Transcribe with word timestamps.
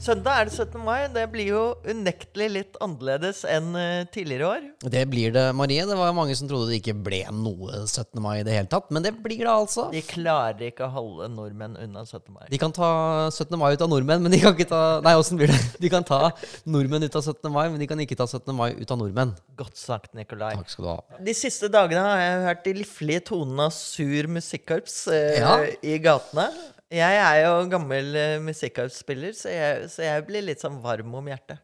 Søndag 0.00 0.32
er 0.40 0.46
det 0.48 0.54
17. 0.56 0.80
mai. 0.80 1.00
Det 1.12 1.22
blir 1.28 1.48
jo 1.50 1.62
unektelig 1.84 2.46
litt 2.54 2.76
annerledes 2.80 3.42
enn 3.44 3.66
eh, 3.76 4.06
tidligere 4.08 4.46
år. 4.48 4.62
Det 4.94 5.02
blir 5.12 5.34
det, 5.34 5.42
Marie. 5.52 5.84
Det 5.84 5.98
var 5.98 6.14
mange 6.16 6.32
som 6.38 6.48
trodde 6.48 6.70
det 6.70 6.78
ikke 6.78 6.94
ble 7.04 7.18
noe 7.36 7.82
17. 7.84 8.16
mai 8.24 8.38
i 8.40 8.46
det 8.46 8.54
hele 8.56 8.70
tatt. 8.72 8.88
Men 8.96 9.04
det 9.04 9.12
blir 9.20 9.42
det 9.44 9.50
altså. 9.52 9.90
De 9.92 10.00
klarer 10.08 10.70
ikke 10.70 10.86
å 10.88 10.94
holde 10.94 11.28
nordmenn 11.34 11.76
unna 11.84 12.06
17. 12.08 12.32
mai. 12.32 12.46
De 12.48 12.62
kan 12.62 12.72
ta 12.72 12.88
17. 13.28 13.52
mai 13.60 13.74
ut 13.76 13.84
av 13.84 13.92
nordmenn, 13.92 14.24
men 14.24 14.32
de 14.32 14.40
kan 14.40 14.56
ikke 14.56 14.70
ta 14.72 14.80
Nei, 15.04 15.14
åssen 15.20 15.36
blir 15.40 15.52
det? 15.52 15.60
De 15.84 15.92
kan 15.92 16.08
ta 16.08 16.22
nordmenn 16.64 17.04
ut 17.04 17.20
av 17.20 17.28
17. 17.28 17.52
mai, 17.52 17.66
men 17.68 17.84
de 17.84 17.90
kan 17.92 18.00
ikke 18.00 18.16
ta 18.22 18.24
17. 18.32 18.56
mai 18.56 18.70
ut 18.80 18.96
av 18.96 19.02
nordmenn. 19.04 19.36
Godt 19.60 19.76
sagt, 19.76 20.14
Nikolai. 20.16 20.54
Takk 20.56 20.72
skal 20.78 20.88
du 20.88 20.92
ha. 20.94 20.98
De 21.28 21.36
siste 21.36 21.68
dagene 21.68 22.08
har 22.08 22.24
jeg 22.24 22.42
hørt 22.48 22.64
de 22.70 22.78
liflige 22.80 23.26
tonene 23.34 23.68
av 23.68 23.76
sur 23.76 24.32
musikkorps 24.32 25.02
eh, 25.12 25.42
Ja. 25.44 25.58
i 25.84 26.00
gatene. 26.00 26.48
Jeg 26.90 27.18
er 27.22 27.36
jo 27.44 27.50
gammel 27.70 28.16
musikkorpsspiller, 28.42 29.34
så 29.38 29.52
så 29.86 30.02
jeg 30.02 30.24
blir 30.26 30.42
litt 30.42 30.62
sånn 30.62 30.80
varm 30.82 31.12
om 31.14 31.28
hjertet. 31.30 31.60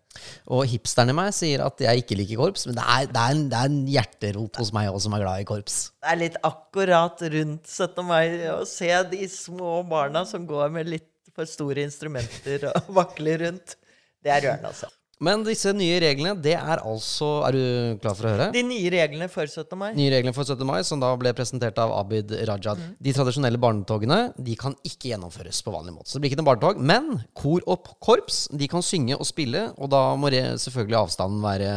Og 0.46 0.62
hipsteren 0.70 1.10
i 1.10 1.16
meg 1.18 1.32
sier 1.34 1.64
at 1.64 1.82
jeg 1.82 2.04
ikke 2.04 2.18
liker 2.20 2.38
korps, 2.38 2.66
men 2.68 2.78
det 2.78 2.84
er, 2.84 3.08
det 3.10 3.22
er, 3.24 3.34
en, 3.34 3.42
det 3.50 3.58
er 3.58 3.72
en 3.72 3.80
hjerterot 3.90 4.60
hos 4.62 4.70
meg 4.76 4.92
også 4.92 5.08
som 5.08 5.16
er 5.18 5.24
glad 5.24 5.42
i 5.42 5.48
korps. 5.48 5.80
Det 5.98 6.12
er 6.12 6.20
litt 6.20 6.38
akkurat 6.46 7.26
rundt 7.34 7.66
17. 7.66 8.06
mai 8.06 8.28
å 8.52 8.60
se 8.70 8.92
de 9.10 9.26
små 9.32 9.80
barna 9.90 10.22
som 10.30 10.46
går 10.46 10.70
med 10.78 10.94
litt 10.94 11.10
for 11.36 11.48
store 11.50 11.82
instrumenter 11.84 12.70
og 12.70 12.94
vakler 13.00 13.42
rundt. 13.48 13.76
Det 14.22 14.32
er 14.32 14.46
rørende, 14.46 14.70
altså. 14.70 14.88
Men 15.16 15.40
disse 15.46 15.72
nye 15.72 15.96
reglene, 16.02 16.34
det 16.44 16.52
er 16.58 16.82
altså 16.84 17.26
Er 17.48 17.56
du 17.56 18.00
klar 18.02 18.16
for 18.18 18.28
å 18.28 18.32
høre? 18.34 18.48
De 18.52 18.60
nye 18.66 18.90
reglene 18.92 19.28
for 19.32 19.48
17. 19.48 19.72
mai. 19.80 19.88
Nye 19.96 20.10
reglene 20.12 20.34
for 20.36 20.44
17. 20.44 20.60
mai, 20.68 20.82
som 20.84 21.00
da 21.00 21.08
ble 21.16 21.32
presentert 21.36 21.78
av 21.80 21.94
Abid 21.96 22.34
Rajad. 22.50 22.82
De 23.00 23.14
tradisjonelle 23.16 23.60
barnetogene 23.62 24.18
de 24.36 24.56
kan 24.60 24.76
ikke 24.84 25.14
gjennomføres 25.14 25.62
på 25.64 25.72
vanlig 25.72 25.96
måte. 25.96 26.10
Så 26.10 26.18
det 26.18 26.26
blir 26.26 26.34
ikke 26.34 26.42
noe 26.42 26.50
barnetog. 26.50 26.84
Men 26.92 27.22
kor 27.38 27.64
og 27.64 27.88
korps 28.04 28.42
de 28.52 28.68
kan 28.68 28.84
synge 28.84 29.16
og 29.16 29.24
spille, 29.28 29.70
og 29.80 29.88
da 29.94 30.02
må 30.20 30.28
selvfølgelig 30.28 31.00
avstanden 31.00 31.40
være 31.48 31.72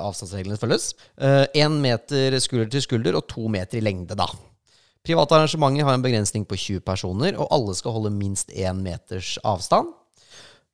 avstandsreglene 0.00 0.58
følges. 0.58 0.90
Én 1.54 1.78
meter 1.86 2.34
skulder 2.42 2.72
til 2.72 2.82
skulder 2.82 3.22
og 3.22 3.28
to 3.30 3.46
meter 3.46 3.78
i 3.78 3.86
lengde, 3.86 4.18
da. 4.18 4.26
Private 5.06 5.34
arrangementer 5.38 5.86
har 5.86 5.96
en 5.98 6.02
begrensning 6.02 6.44
på 6.46 6.58
20 6.58 6.82
personer, 6.86 7.38
og 7.38 7.48
alle 7.54 7.78
skal 7.78 7.94
holde 7.94 8.10
minst 8.14 8.50
én 8.54 8.82
meters 8.82 9.36
avstand. 9.46 9.94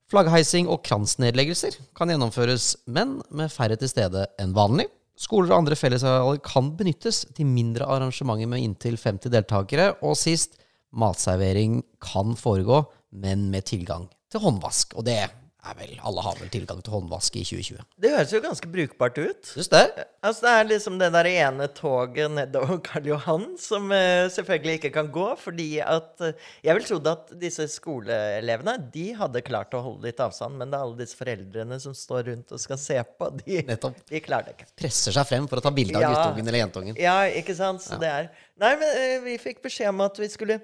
Flaggheising 0.09 0.71
og 0.73 0.81
kransnedleggelser 0.89 1.75
kan 1.97 2.09
gjennomføres, 2.09 2.79
men 2.89 3.19
med 3.29 3.53
færre 3.53 3.77
til 3.77 3.91
stede 3.91 4.23
enn 4.41 4.55
vanlig. 4.57 4.87
Skoler 5.21 5.53
og 5.53 5.59
andre 5.59 5.77
fellesarealer 5.77 6.39
kan 6.41 6.71
benyttes 6.79 7.27
til 7.37 7.51
mindre 7.51 7.85
arrangementer 7.85 8.49
med 8.49 8.63
inntil 8.65 8.97
50 8.97 9.29
deltakere. 9.35 9.91
Og 10.01 10.17
sist, 10.17 10.57
matservering 10.97 11.83
kan 12.01 12.33
foregå, 12.41 12.87
men 13.21 13.51
med 13.53 13.67
tilgang 13.69 14.07
til 14.33 14.47
håndvask. 14.47 14.97
Og 14.97 15.05
det 15.11 15.19
er 15.67 15.75
vel 15.75 15.97
Alle 16.07 16.23
har 16.23 16.37
vel 16.39 16.51
tilgang 16.53 16.79
til 16.87 16.93
håndvask 16.95 17.35
i 17.37 17.43
2020. 17.43 17.81
Det 17.99 18.13
høres 18.15 18.33
jo 18.33 18.41
ganske 18.45 18.69
brukbart 18.71 19.19
ut. 19.19 19.49
Syns 19.51 19.71
det? 19.73 19.83
Altså 20.25 20.45
Det 20.47 20.53
er 20.55 20.69
liksom 20.71 20.99
det 21.01 21.09
der 21.15 21.29
ene 21.31 21.67
toget 21.75 22.31
nedover 22.31 22.79
Karl 22.87 23.09
Johan 23.11 23.47
som 23.61 23.91
uh, 23.91 24.29
selvfølgelig 24.31 24.79
ikke 24.79 24.93
kan 24.95 25.11
gå, 25.15 25.27
fordi 25.43 25.69
at 25.83 26.15
uh, 26.23 26.31
Jeg 26.65 26.79
vil 26.79 26.87
trodd 26.89 27.11
at 27.11 27.35
disse 27.43 27.67
skoleelevene 27.75 28.77
de 28.95 29.09
hadde 29.19 29.43
klart 29.47 29.75
å 29.75 29.83
holde 29.85 30.07
litt 30.09 30.23
avstand, 30.23 30.57
men 30.61 30.71
det 30.71 30.79
er 30.79 30.87
alle 30.87 31.01
disse 31.03 31.19
foreldrene 31.19 31.81
som 31.83 31.97
står 31.97 32.31
rundt 32.31 32.55
og 32.55 32.63
skal 32.63 32.81
se 32.81 32.99
på, 33.19 33.31
de, 33.43 33.61
de 34.15 34.23
klarer 34.25 34.51
det 34.53 34.57
ikke. 34.59 34.71
Presser 34.79 35.17
seg 35.19 35.29
frem 35.29 35.51
for 35.51 35.61
å 35.61 35.67
ta 35.69 35.75
bilde 35.75 35.99
av 35.99 36.07
Ja. 36.07 36.15
guttungen 36.15 36.49
eller 36.49 36.63
jentungen. 36.65 36.99
Ja, 37.03 37.19
ikke 37.29 37.57
sant? 37.59 37.83
Så 37.85 37.99
det 38.01 38.11
er 38.15 38.31
Nei, 38.59 38.73
men 38.75 38.89
uh, 38.91 39.21
vi 39.27 39.37
fikk 39.39 39.61
beskjed 39.63 39.91
om 39.93 40.01
at 40.07 40.17
vi 40.19 40.27
skulle 40.33 40.57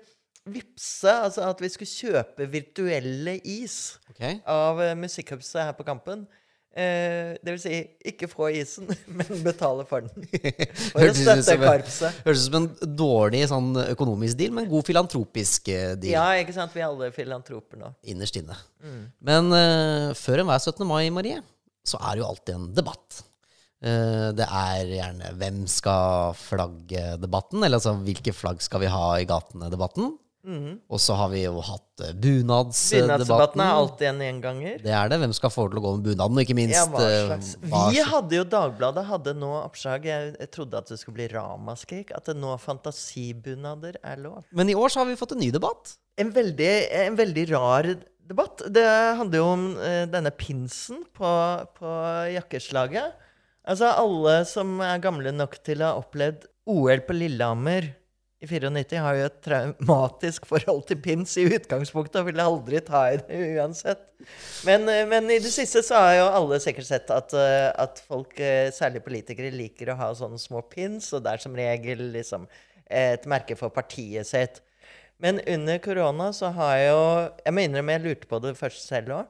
vippse, 0.45 1.11
altså 1.11 1.49
at 1.49 1.61
vi 1.63 1.71
skulle 1.73 1.91
kjøpe 1.91 2.49
virtuelle 2.53 3.39
is 3.41 3.99
okay. 4.11 4.41
av 4.47 4.81
uh, 4.83 4.95
musikkhuset 4.99 5.63
her 5.63 5.77
på 5.77 5.87
Kampen. 5.87 6.27
Eh, 6.75 7.37
det 7.39 7.53
vil 7.53 7.61
si, 7.63 7.77
ikke 8.11 8.27
få 8.27 8.49
isen, 8.59 8.89
men 9.19 9.29
betale 9.47 9.85
for 9.87 10.03
den. 10.03 10.25
For 10.91 11.07
å 11.07 11.13
støtte 11.15 11.55
korpset. 11.63 12.17
Høres 12.27 12.43
ut 12.43 12.49
som 12.49 12.57
en 12.59 12.97
dårlig 12.99 13.45
sånn 13.53 13.69
økonomisk 13.85 14.41
deal, 14.41 14.57
men 14.57 14.67
god 14.71 14.89
filantropisk 14.89 15.71
eh, 15.71 15.93
deal. 15.95 16.17
Ja, 16.17 16.25
ikke 16.43 16.57
sant? 16.57 16.75
Vi 16.75 16.83
er 16.83 16.89
alle 16.89 17.13
filantroper 17.15 17.79
nå. 17.79 17.93
innerst 18.11 18.41
inne. 18.41 18.59
Men 19.23 19.55
eh, 19.55 20.09
før 20.19 20.43
enhver 20.43 20.59
17. 20.59 20.83
mai, 20.89 21.05
Marie, 21.15 21.39
så 21.87 22.03
er 22.03 22.17
det 22.17 22.25
jo 22.25 22.33
alltid 22.33 22.57
en 22.57 22.67
debatt. 22.75 23.23
Eh, 23.85 24.29
det 24.35 24.47
er 24.49 24.93
gjerne 24.97 25.33
'Hvem 25.39 25.63
skal 25.71 26.35
flagge?'-debatten, 26.41 27.63
eller 27.63 27.79
altså 27.79 27.95
'Hvilke 28.03 28.35
flagg 28.35 28.63
skal 28.65 28.83
vi 28.83 28.91
ha 28.91 29.07
i 29.21 29.31
gatene?'-debatten. 29.31 30.17
Og 30.45 31.01
så 31.01 31.17
har 31.17 31.31
vi 31.33 31.41
jo 31.45 31.57
hatt 31.65 32.03
eh, 32.05 32.13
bunadsdebatten. 32.13 33.09
Bunadsdebatten 33.09 33.63
er 33.65 33.73
alltid 33.79 34.09
en 34.11 34.23
gjenganger. 34.27 34.77
Det 34.85 34.93
er 34.93 35.11
det. 35.13 35.19
Hvem 35.23 35.35
skal 35.37 35.53
få 35.55 35.65
lov 35.65 35.73
til 35.73 35.81
å 35.81 35.85
gå 35.85 35.93
med 35.97 36.09
bunaden? 36.11 36.39
Og 36.39 36.45
ikke 36.45 36.57
minst 36.59 36.77
Ja, 36.77 36.85
hva 36.93 37.05
eh, 37.09 37.25
slags 37.31 37.51
Vi 37.65 38.05
hadde 38.11 38.39
jo 38.39 38.45
Dagbladet 38.55 39.07
hadde 39.09 39.35
nå 39.41 39.51
oppslag 39.63 40.09
Jeg, 40.11 40.35
jeg 40.37 40.53
trodde 40.53 40.81
at 40.81 40.93
det 40.93 41.01
skulle 41.01 41.19
bli 41.23 41.29
ramaskrik. 41.33 42.13
At 42.17 42.29
det 42.29 42.37
nå 42.41 42.53
fantasibunader 42.61 43.99
er 44.03 44.21
lov. 44.21 44.45
Men 44.53 44.73
i 44.73 44.77
år 44.77 44.93
så 44.93 45.03
har 45.03 45.11
vi 45.11 45.19
fått 45.21 45.37
en 45.37 45.43
ny 45.45 45.51
debatt. 45.55 45.97
En 46.21 46.31
veldig, 46.35 46.73
en 47.09 47.19
veldig 47.19 47.49
rar 47.55 47.91
debatt. 48.29 48.67
Det 48.73 48.87
handler 49.19 49.41
jo 49.41 49.51
om 49.57 49.67
eh, 49.81 50.05
denne 50.13 50.33
pinsen 50.37 51.03
på, 51.17 51.35
på 51.81 51.99
jakkeslaget. 52.37 53.21
Altså 53.65 53.89
alle 53.97 54.43
som 54.49 54.77
er 54.85 55.01
gamle 55.01 55.33
nok 55.33 55.57
til 55.65 55.81
å 55.81 55.89
ha 55.89 56.01
opplevd 56.05 56.45
OL 56.69 57.01
på 57.07 57.17
Lillehammer 57.17 57.95
i 58.45 58.49
94, 58.61 58.99
har 59.01 59.19
jo 59.19 59.29
et 59.29 59.39
traumatisk 59.45 60.47
forhold 60.49 60.85
til 60.89 61.01
pins 61.03 61.37
i 61.41 61.47
utgangspunktet 61.49 62.21
og 62.21 62.29
vil 62.29 62.43
aldri 62.45 62.83
ta 62.85 63.07
i 63.13 63.19
det 63.21 63.41
uansett. 63.57 64.05
Men, 64.67 64.89
eh, 64.89 65.07
men 65.09 65.31
i 65.31 65.41
det 65.43 65.53
siste 65.53 65.83
så 65.85 66.01
har 66.01 66.15
jo 66.19 66.29
alle 66.41 66.61
sikkert 66.63 66.89
sett 66.89 67.11
at, 67.13 67.35
eh, 67.35 67.71
at 67.85 68.03
folk, 68.09 68.39
eh, 68.41 68.71
særlig 68.71 69.05
politikere, 69.05 69.53
liker 69.53 69.93
å 69.93 69.99
ha 70.01 70.13
sånne 70.15 70.41
små 70.41 70.63
pins, 70.69 71.13
og 71.13 71.25
det 71.25 71.33
er 71.33 71.45
som 71.45 71.57
regel 71.57 72.13
liksom 72.13 72.47
et 72.91 73.25
merke 73.25 73.57
for 73.57 73.71
partiet 73.71 74.27
sitt. 74.27 74.61
Men 75.19 75.41
under 75.47 75.79
korona 75.79 76.33
så 76.35 76.53
har 76.53 76.77
jo 76.79 77.31
Jeg 77.45 77.55
må 77.55 77.65
innrømme 77.65 77.95
jeg 77.95 78.03
lurte 78.03 78.29
på 78.29 78.41
det 78.43 78.57
først 78.59 78.87
selv 78.89 79.09
òg. 79.09 79.27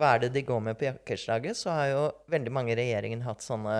Hva 0.00 0.14
er 0.16 0.22
det 0.22 0.30
de 0.32 0.40
går 0.48 0.62
med 0.64 0.78
på 0.80 0.86
jakkeslaget? 0.86 1.58
Så 1.60 1.68
har 1.74 1.90
jo 1.90 2.04
veldig 2.32 2.52
mange 2.56 2.72
i 2.72 2.78
regjeringen 2.78 3.20
hatt 3.26 3.44
sånne 3.44 3.74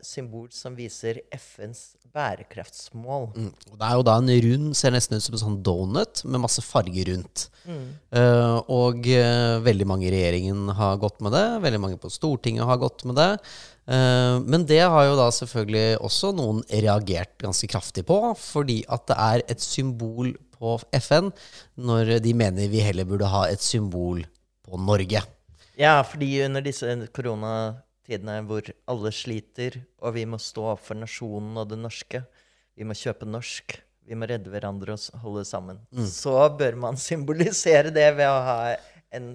symbol 0.00 0.46
som 0.54 0.72
viser 0.78 1.20
FNs 1.36 1.90
bærekraftsmål. 2.16 3.26
Mm. 3.34 3.50
Og 3.72 3.76
Det 3.76 3.84
er 3.84 3.98
jo 3.98 4.06
da 4.08 4.14
en 4.16 4.32
rund, 4.46 4.70
ser 4.78 4.94
nesten 4.94 5.18
ut 5.18 5.26
som 5.26 5.36
en 5.36 5.42
sånn 5.42 5.58
donut 5.66 6.22
med 6.24 6.42
masse 6.46 6.64
farger 6.64 7.10
rundt. 7.12 7.46
Mm. 7.66 7.84
Uh, 8.14 8.56
og 8.72 9.04
uh, 9.10 9.60
veldig 9.66 9.88
mange 9.90 10.08
i 10.08 10.14
regjeringen 10.14 10.72
har 10.78 10.96
gått 11.02 11.20
med 11.24 11.36
det. 11.36 11.44
Veldig 11.66 11.82
mange 11.82 12.00
på 12.00 12.12
Stortinget 12.12 12.68
har 12.68 12.80
gått 12.80 13.04
med 13.08 13.20
det. 13.20 13.30
Uh, 13.84 14.40
men 14.48 14.64
det 14.68 14.80
har 14.80 15.10
jo 15.10 15.20
da 15.20 15.28
selvfølgelig 15.34 16.00
også 16.08 16.32
noen 16.40 16.64
reagert 16.72 17.36
ganske 17.44 17.68
kraftig 17.70 18.06
på, 18.08 18.20
fordi 18.40 18.80
at 18.88 19.06
det 19.12 19.20
er 19.28 19.46
et 19.52 19.62
symbol 19.62 20.32
på 20.56 20.78
FN, 20.96 21.28
når 21.76 22.16
de 22.24 22.32
mener 22.32 22.72
vi 22.72 22.80
heller 22.80 23.04
burde 23.04 23.28
ha 23.28 23.44
et 23.50 23.60
symbol 23.60 24.24
på 24.64 24.80
Norge. 24.80 25.20
Ja, 25.76 26.00
fordi 26.08 26.30
under 26.46 26.64
disse 26.64 26.88
koronatidene 27.12 28.38
hvor 28.48 28.64
alle 28.88 29.12
sliter, 29.12 29.82
og 30.00 30.14
vi 30.16 30.24
må 30.28 30.38
stå 30.40 30.70
opp 30.72 30.84
for 30.86 30.96
nasjonen 30.96 31.58
og 31.60 31.68
det 31.68 31.78
norske, 31.82 32.22
vi 32.76 32.86
må 32.88 32.96
kjøpe 32.96 33.28
norsk, 33.28 33.76
vi 34.06 34.16
må 34.16 34.28
redde 34.30 34.52
hverandre 34.52 34.96
og 34.96 35.20
holde 35.24 35.44
sammen, 35.48 35.82
så 36.08 36.46
bør 36.56 36.78
man 36.80 36.96
symbolisere 37.00 37.92
det 37.92 38.08
ved 38.16 38.28
å 38.30 38.40
ha 38.46 38.58
en 39.16 39.34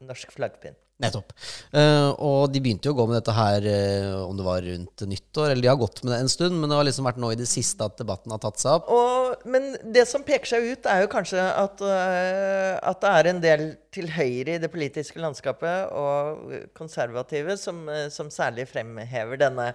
norsk 0.00 0.32
flaggpinn. 0.32 0.78
Nettopp. 1.02 1.32
Uh, 1.74 2.10
og 2.22 2.52
de 2.52 2.62
begynte 2.62 2.88
jo 2.88 2.94
å 2.94 2.98
gå 3.00 3.06
med 3.10 3.18
dette 3.18 3.34
her 3.36 3.66
uh, 3.66 4.24
om 4.24 4.38
det 4.38 4.46
var 4.46 4.66
rundt 4.66 5.04
nyttår, 5.10 5.52
eller 5.52 5.64
de 5.64 5.70
har 5.72 5.80
gått 5.80 6.02
med 6.04 6.14
det 6.14 6.20
en 6.22 6.32
stund, 6.32 6.58
men 6.60 6.70
det 6.70 6.78
har 6.78 6.86
liksom 6.88 7.08
vært 7.08 7.20
nå 7.22 7.32
i 7.34 7.38
det 7.40 7.48
siste 7.50 7.88
at 7.88 7.98
debatten 8.00 8.34
har 8.34 8.42
tatt 8.42 8.62
seg 8.62 8.78
opp. 8.78 8.92
Og, 8.92 9.46
men 9.50 9.72
det 9.94 10.06
som 10.10 10.26
peker 10.26 10.54
seg 10.54 10.68
ut, 10.70 10.90
er 10.90 11.04
jo 11.04 11.12
kanskje 11.12 11.42
at, 11.42 11.82
uh, 11.82 12.76
at 12.92 13.02
det 13.02 13.14
er 13.16 13.32
en 13.32 13.42
del 13.42 13.66
til 13.92 14.08
høyre 14.14 14.56
i 14.56 14.60
det 14.62 14.70
politiske 14.72 15.20
landskapet, 15.20 15.90
og 15.92 16.70
konservative, 16.78 17.58
som, 17.60 17.84
som 18.14 18.30
særlig 18.32 18.68
fremhever 18.70 19.40
denne, 19.42 19.72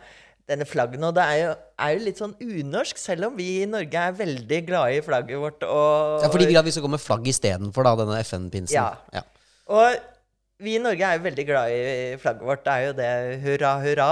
denne 0.47 0.68
flaggen. 0.68 1.03
Og 1.06 1.15
det 1.18 1.25
er 1.27 1.39
jo, 1.41 1.53
er 1.83 1.95
jo 1.95 2.03
litt 2.07 2.21
sånn 2.21 2.35
unorsk, 2.41 3.00
selv 3.01 3.30
om 3.30 3.38
vi 3.38 3.50
i 3.62 3.69
Norge 3.69 4.03
er 4.09 4.18
veldig 4.18 4.62
glade 4.68 5.00
i 5.00 5.06
flagget 5.06 5.41
vårt. 5.44 5.65
Og, 5.68 6.21
Ja, 6.23 6.31
for 6.31 6.41
de 6.41 6.50
vil 6.50 6.59
at 6.59 6.68
vi 6.68 6.75
skal 6.75 6.88
gå 6.88 6.94
med 6.95 7.03
flagg 7.03 7.27
istedenfor 7.30 7.91
denne 8.00 8.21
FN-pinsen. 8.23 8.77
Ja. 8.77 8.94
Ja. 9.13 9.25
Og 9.68 10.15
vi 10.63 10.74
i 10.74 10.81
Norge 10.81 11.06
er 11.06 11.19
jo 11.19 11.25
veldig 11.27 11.45
glad 11.45 11.71
i 11.74 12.18
flagget 12.21 12.48
vårt. 12.50 12.63
Det 12.65 12.74
er 12.74 12.86
jo 12.88 12.95
det 12.98 13.12
hurra, 13.44 13.75
hurra 13.83 14.09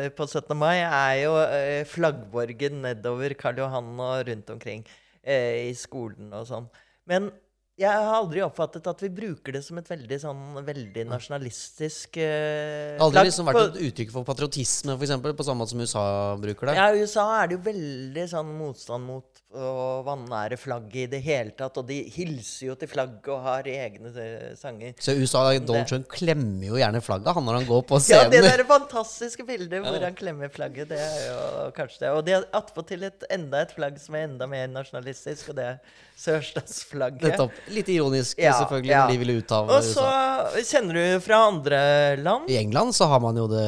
eh, 0.00 0.10
på 0.14 0.26
17. 0.26 0.56
mai 0.58 0.80
er 0.82 1.14
jo 1.22 1.36
eh, 1.44 1.84
flaggborgen 1.86 2.82
nedover 2.88 3.36
Karl 3.38 3.62
Johan 3.62 3.94
og 3.94 4.26
rundt 4.28 4.50
omkring 4.56 4.82
eh, 5.22 5.70
i 5.70 5.74
skolen 5.78 6.34
og 6.34 6.48
sånn. 6.50 6.66
Men 7.10 7.30
jeg 7.78 7.90
har 7.90 8.12
aldri 8.14 8.42
oppfattet 8.44 8.86
at 8.86 9.00
vi 9.02 9.10
bruker 9.10 9.56
det 9.56 9.64
som 9.66 9.78
et 9.80 9.88
veldig 9.90 10.18
sånn 10.22 10.42
veldig 10.62 11.06
nasjonalistisk 11.10 12.20
eh, 12.22 12.94
Aldri 13.02 13.16
flagg 13.16 13.30
liksom 13.30 13.48
vært 13.50 13.62
et 13.64 13.80
uttrykk 13.88 14.12
for 14.14 14.28
patriotisme, 14.28 14.94
for 14.94 15.06
eksempel, 15.06 15.34
på 15.34 15.46
samme 15.46 15.64
måte 15.64 15.74
som 15.74 15.82
USA 15.82 16.04
bruker 16.38 16.70
det. 16.70 16.76
Ja, 16.78 16.90
i 16.90 17.02
USA 17.02 17.24
er 17.40 17.50
det 17.50 17.58
jo 17.58 17.64
veldig 17.66 18.26
sånn 18.30 18.52
motstand 18.60 19.10
mot 19.10 19.33
å 19.54 20.02
vanære 20.06 20.58
flagget 20.60 21.00
i 21.04 21.10
det 21.14 21.20
hele 21.24 21.54
tatt. 21.56 21.78
Og 21.80 21.86
de 21.88 22.00
hilser 22.14 22.70
jo 22.70 22.76
til 22.78 22.90
flagget 22.90 23.30
og 23.32 23.42
har 23.44 23.68
egne 23.70 24.12
eh, 24.20 24.54
sanger. 24.58 24.94
Så 25.02 25.14
USA, 25.18 25.46
Donald 25.58 25.88
Trump 25.90 26.08
klemmer 26.12 26.68
jo 26.68 26.78
gjerne 26.80 27.02
flagget 27.04 27.38
han 27.38 27.46
når 27.48 27.60
han 27.60 27.68
går 27.68 27.84
på 27.90 28.00
scenen. 28.02 28.12
Ja, 28.24 28.30
det 28.30 28.42
der 28.46 28.64
fantastiske 28.68 29.44
bildet 29.46 29.82
hvor 29.84 30.00
han 30.02 30.16
klemmer 30.16 30.50
flagget, 30.52 30.88
det 30.92 31.00
er 31.00 31.20
jo 31.28 31.68
kanskje 31.76 32.04
det. 32.04 32.14
Og 32.14 32.24
de 32.26 32.36
har 32.36 32.48
attpåtil 32.56 33.06
et, 33.10 33.28
enda 33.34 33.62
et 33.64 33.74
flagg 33.74 33.98
som 34.02 34.16
er 34.18 34.26
enda 34.28 34.48
mer 34.50 34.68
nasjonalistisk, 34.72 35.52
og 35.52 35.58
det 35.58 35.68
er 35.74 36.00
sørstatsflagget. 36.20 37.28
Nettopp. 37.34 37.62
Litt 37.74 37.90
ironisk, 37.94 38.38
Ja, 38.38 38.56
selvfølgelig, 38.60 38.92
ja. 38.92 39.04
når 39.04 39.14
de 39.14 39.22
ville 39.22 39.38
ut 39.40 39.54
av 39.54 39.72
Og 39.74 39.86
så 39.86 40.08
kjenner 40.68 40.98
du 40.98 41.24
fra 41.24 41.40
andre 41.48 41.80
land 42.20 42.50
I 42.50 42.58
England 42.60 42.94
så 42.96 43.08
har 43.10 43.22
man 43.22 43.38
jo 43.38 43.48
det 43.50 43.64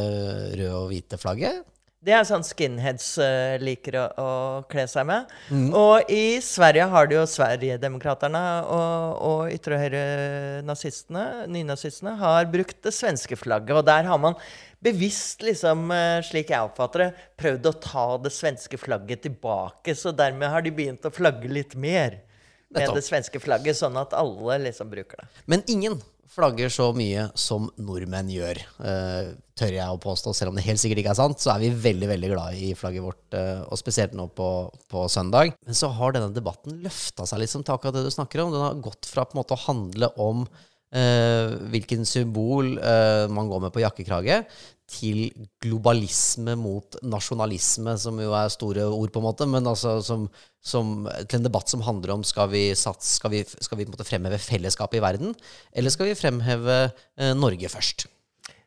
røde 0.56 0.74
og 0.76 0.90
hvite 0.92 1.18
flagget. 1.20 1.64
Det 2.06 2.14
er 2.14 2.26
sånn 2.28 2.44
skinheads 2.46 3.06
uh, 3.18 3.56
liker 3.58 3.96
å, 3.98 4.04
å 4.22 4.28
kle 4.70 4.84
seg 4.86 5.08
med. 5.08 5.32
Mm. 5.50 5.72
Og 5.74 6.12
i 6.12 6.38
Sverige 6.44 6.86
har 6.92 7.08
du 7.10 7.16
jo 7.16 7.24
Sverigedemokraterna 7.26 8.42
og, 8.62 9.16
og 9.26 9.40
ytre 9.50 9.80
høyre-nazistene, 9.80 11.48
nynazistene, 11.50 12.14
har 12.20 12.46
brukt 12.52 12.78
det 12.86 12.94
svenske 12.94 13.38
flagget. 13.40 13.74
Og 13.80 13.88
der 13.88 14.06
har 14.06 14.22
man 14.22 14.38
bevisst, 14.86 15.42
liksom, 15.42 15.90
eh, 15.90 16.20
slik 16.22 16.52
jeg 16.54 16.68
oppfatter 16.68 17.06
det, 17.06 17.10
prøvd 17.42 17.70
å 17.70 17.76
ta 17.82 18.06
det 18.22 18.32
svenske 18.34 18.78
flagget 18.78 19.24
tilbake. 19.26 19.96
Så 19.98 20.14
dermed 20.14 20.52
har 20.52 20.62
de 20.62 20.74
begynt 20.74 21.06
å 21.08 21.14
flagge 21.14 21.50
litt 21.50 21.74
mer 21.74 22.20
med 22.70 22.82
Nettopp. 22.82 23.00
det 23.00 23.06
svenske 23.06 23.40
flagget, 23.42 23.78
sånn 23.78 23.98
at 23.98 24.14
alle 24.14 24.60
liksom 24.68 24.90
bruker 24.90 25.22
det. 25.22 25.26
Men 25.46 25.66
ingen 25.66 25.98
flagger 26.32 26.70
så 26.72 26.90
mye 26.96 27.28
som 27.38 27.68
nordmenn 27.80 28.30
gjør, 28.32 28.60
eh, 28.84 29.32
tør 29.56 29.74
jeg 29.76 29.86
å 29.86 30.00
påstå. 30.02 30.34
Selv 30.34 30.52
om 30.52 30.58
det 30.58 30.66
helt 30.66 30.80
sikkert 30.82 31.02
ikke 31.02 31.14
er 31.14 31.20
sant, 31.20 31.40
så 31.42 31.54
er 31.54 31.64
vi 31.64 31.70
veldig 31.86 32.08
veldig 32.10 32.30
glad 32.32 32.60
i 32.60 32.72
flagget 32.78 33.04
vårt, 33.04 33.24
eh, 33.38 33.62
og 33.64 33.80
spesielt 33.80 34.16
nå 34.18 34.28
på, 34.36 34.50
på 34.92 35.06
søndag. 35.12 35.54
Men 35.66 35.78
så 35.78 35.90
har 35.96 36.16
denne 36.16 36.34
debatten 36.34 36.80
løfta 36.84 37.26
seg 37.28 37.44
liksom 37.44 37.64
til 37.64 37.76
akkurat 37.76 37.98
det 37.98 38.06
du 38.06 38.14
snakker 38.14 38.44
om. 38.44 38.54
Den 38.54 38.66
har 38.66 38.80
gått 38.84 39.08
fra 39.08 39.24
på 39.24 39.36
en 39.36 39.42
måte 39.42 39.56
å 39.56 39.64
handle 39.66 40.10
om 40.22 40.46
eh, 40.94 41.56
hvilken 41.72 42.06
symbol 42.08 42.76
eh, 42.78 43.26
man 43.32 43.50
går 43.50 43.66
med 43.66 43.74
på 43.74 43.84
jakkekrage, 43.84 44.42
til 44.86 45.32
globalisme 45.62 46.54
mot 46.58 46.96
nasjonalisme, 47.02 47.96
som 47.98 48.20
jo 48.22 48.32
er 48.38 48.48
store 48.54 48.84
ord, 48.86 49.10
på 49.12 49.20
en 49.20 49.26
måte, 49.26 49.46
men 49.50 49.66
altså 49.66 49.96
som, 50.06 50.28
som, 50.62 51.08
til 51.26 51.40
en 51.40 51.48
debatt 51.48 51.68
som 51.72 51.82
handler 51.86 52.14
om 52.14 52.22
skal 52.26 52.50
vi, 52.52 52.68
sats, 52.78 53.16
skal 53.18 53.30
vi, 53.34 53.40
skal 53.44 53.78
vi 53.80 53.86
fremheve 54.06 54.38
fellesskapet 54.42 54.98
i 55.00 55.04
verden, 55.04 55.34
eller 55.74 55.90
skal 55.94 56.06
vi 56.10 56.18
fremheve 56.18 56.76
eh, 56.86 57.34
Norge 57.34 57.68
først? 57.72 57.98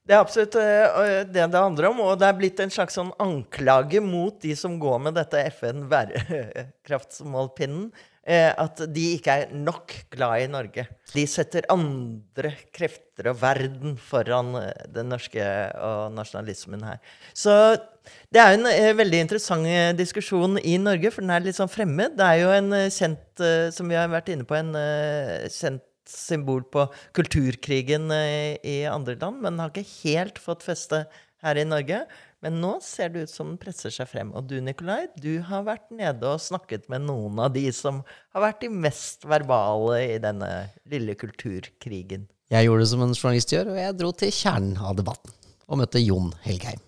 Det 0.10 0.16
er 0.16 0.24
absolutt 0.24 0.56
eh, 0.58 1.26
det 1.30 1.44
det 1.54 1.62
handler 1.62 1.86
om, 1.92 2.00
og 2.02 2.20
det 2.20 2.28
er 2.28 2.40
blitt 2.40 2.60
en 2.64 2.72
slags 2.74 2.96
sånn 2.98 3.12
anklage 3.22 4.00
mot 4.02 4.42
de 4.42 4.56
som 4.58 4.80
går 4.82 4.98
med 5.06 5.14
dette 5.20 5.38
FN-bærekraftsmålpinnen, 5.54 7.86
eh, 7.94 7.98
at 8.30 8.84
de 8.94 9.06
ikke 9.16 9.34
er 9.42 9.54
nok 9.58 9.94
glad 10.14 10.44
i 10.44 10.50
Norge. 10.52 10.84
De 11.16 11.24
setter 11.26 11.66
andre 11.74 12.52
krefter 12.76 13.32
og 13.32 13.40
verden 13.42 13.96
foran 13.98 14.54
eh, 14.60 14.86
den 14.94 15.10
norske 15.10 15.44
og 15.82 16.14
nasjonalismen 16.14 16.86
her. 16.86 17.00
Så 17.34 17.56
det 18.30 18.42
er 18.42 18.54
jo 18.54 18.60
en 18.60 18.70
eh, 18.72 18.94
veldig 18.98 19.24
interessant 19.26 19.70
eh, 19.70 19.92
diskusjon 19.98 20.60
i 20.62 20.78
Norge, 20.82 21.12
for 21.14 21.26
den 21.26 21.34
er 21.34 21.46
litt 21.46 21.58
sånn 21.58 21.72
fremmed. 21.72 22.18
Det 22.20 22.28
er 22.28 22.42
jo 22.44 22.52
en 22.54 22.74
eh, 22.78 22.90
kjent, 22.94 23.28
eh, 23.42 23.70
som 23.76 23.90
vi 23.90 23.98
har 23.98 24.12
vært 24.12 24.32
inne 24.34 24.48
på, 24.50 24.58
en 24.60 24.74
eh, 24.78 25.50
kjent 25.54 25.86
symbol 26.10 26.64
på 26.74 26.88
kulturkrigen 27.18 28.10
eh, 28.14 28.58
i 28.66 28.78
andre 28.90 29.18
land, 29.20 29.42
men 29.46 29.62
har 29.62 29.74
ikke 29.74 29.90
helt 30.04 30.42
fått 30.42 30.66
feste 30.66 31.04
her 31.46 31.60
i 31.60 31.68
Norge. 31.68 32.04
Men 32.40 32.62
nå 32.64 32.78
ser 32.80 33.10
det 33.12 33.26
ut 33.26 33.32
som 33.32 33.50
den 33.50 33.58
presser 33.60 33.92
seg 33.92 34.08
frem. 34.08 34.30
Og 34.32 34.46
du, 34.48 34.56
Nikolai, 34.64 35.10
du 35.20 35.42
har 35.44 35.66
vært 35.68 35.90
nede 35.92 36.24
og 36.24 36.40
snakket 36.40 36.86
med 36.92 37.04
noen 37.04 37.42
av 37.44 37.52
de 37.52 37.66
som 37.76 38.00
har 38.32 38.46
vært 38.46 38.62
de 38.64 38.70
mest 38.72 39.28
verbale 39.28 39.98
i 40.06 40.20
denne 40.24 40.48
lille 40.88 41.18
kulturkrigen. 41.20 42.30
Jeg 42.50 42.66
gjorde 42.70 42.86
det 42.86 42.92
som 42.94 43.04
en 43.04 43.12
journalist 43.12 43.52
gjør, 43.52 43.74
og 43.74 43.82
jeg 43.82 43.98
dro 44.00 44.14
til 44.16 44.32
kjernen 44.32 44.80
av 44.80 44.96
debatten 45.02 45.36
og 45.68 45.82
møtte 45.84 46.00
Jon 46.00 46.32
Helgheim. 46.46 46.80